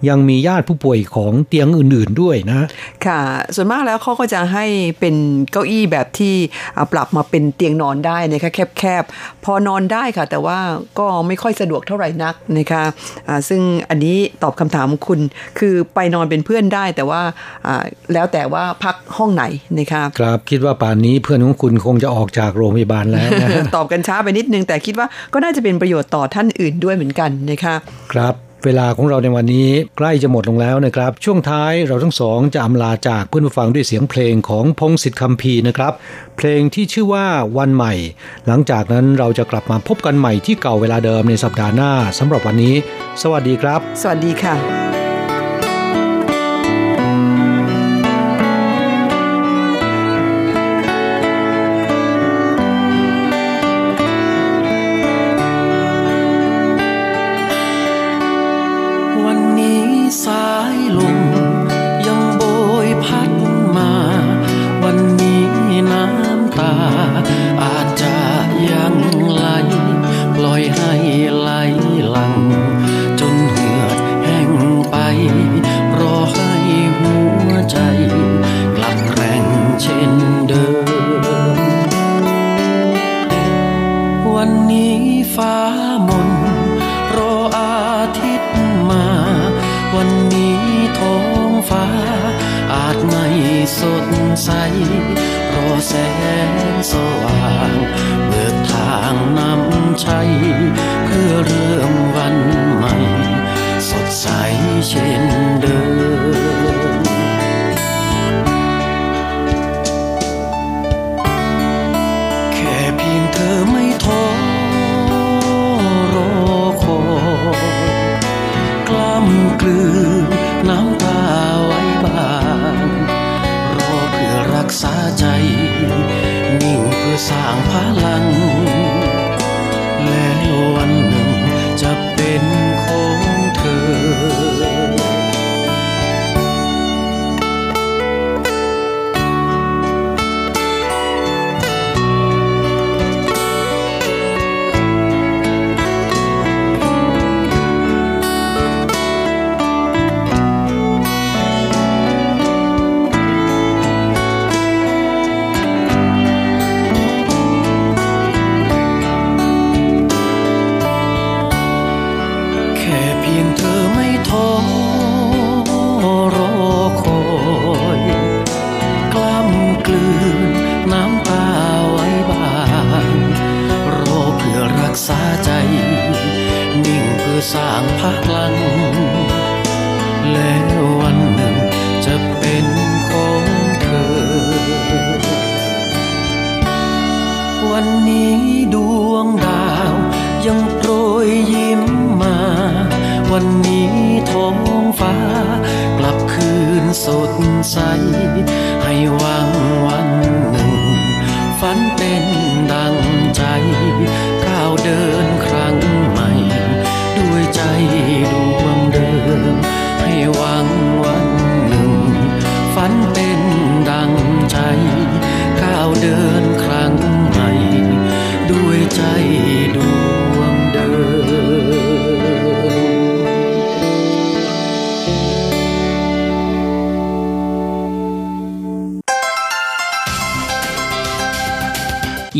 [0.09, 2.67] ยังมีญาติผู้ป่วยของเตียงอื่น ๆด้วยนะ
[3.07, 3.21] ค่ะ
[3.55, 4.67] ส่วนมากแล้วเขาก็จะให้
[5.01, 5.15] เป็น
[5.51, 6.35] เก้าอี้แบบที่
[6.77, 10.59] อ่าปรับมาเป็นเตียงนอนได้นะคะแคบๆพอนอนได้ค่ะ แต่ว่า
[10.99, 12.85] ก็ไม่ค่อยสะดวกเท่าไหร่นักนะคะ
[13.29, 15.21] อ่าซึ่งอันนี้ตอบคำถามคุณ
[15.59, 17.21] คือไปนอนเป็นเพื่อนได้แต่ว่า
[17.67, 19.45] อ่าแล้วแต่ว่าพักห้องไหน
[19.79, 27.75] นะคะครับคิดว่าป่านนี้เพื่อนของคุณคงจะออกจากโรงพยาบาลแล้วนะตอบกันช้าไปนิดนึงแต่คิดว่าก็น่าจะเป็นประโยชน์ต่อท่านอื่นด้วยเหมือนกันนะคะ
[28.13, 35.93] ครับ เวลาของเราในวันนี้ใกล้จะหมดลงแล้วนะครับ ช่วงท้ายเราทั้งสองจะอำลาจากเพื่อนผู้ฟังด้วยเสียงเพลงของพงศิษฐ์คำพีนะครับ
[36.37, 37.27] เพลงที่ชื่อว่า
[37.59, 37.95] วันใหม่
[38.47, 42.75] หลังจากนั้นเราจะกลับมาพบกันใหม่ที่เก่าเวลาเดิมในสัปดาห์หน้าสำหรับวันนี้
[43.23, 44.98] สวัสดีครับ สวัสดีค่ะ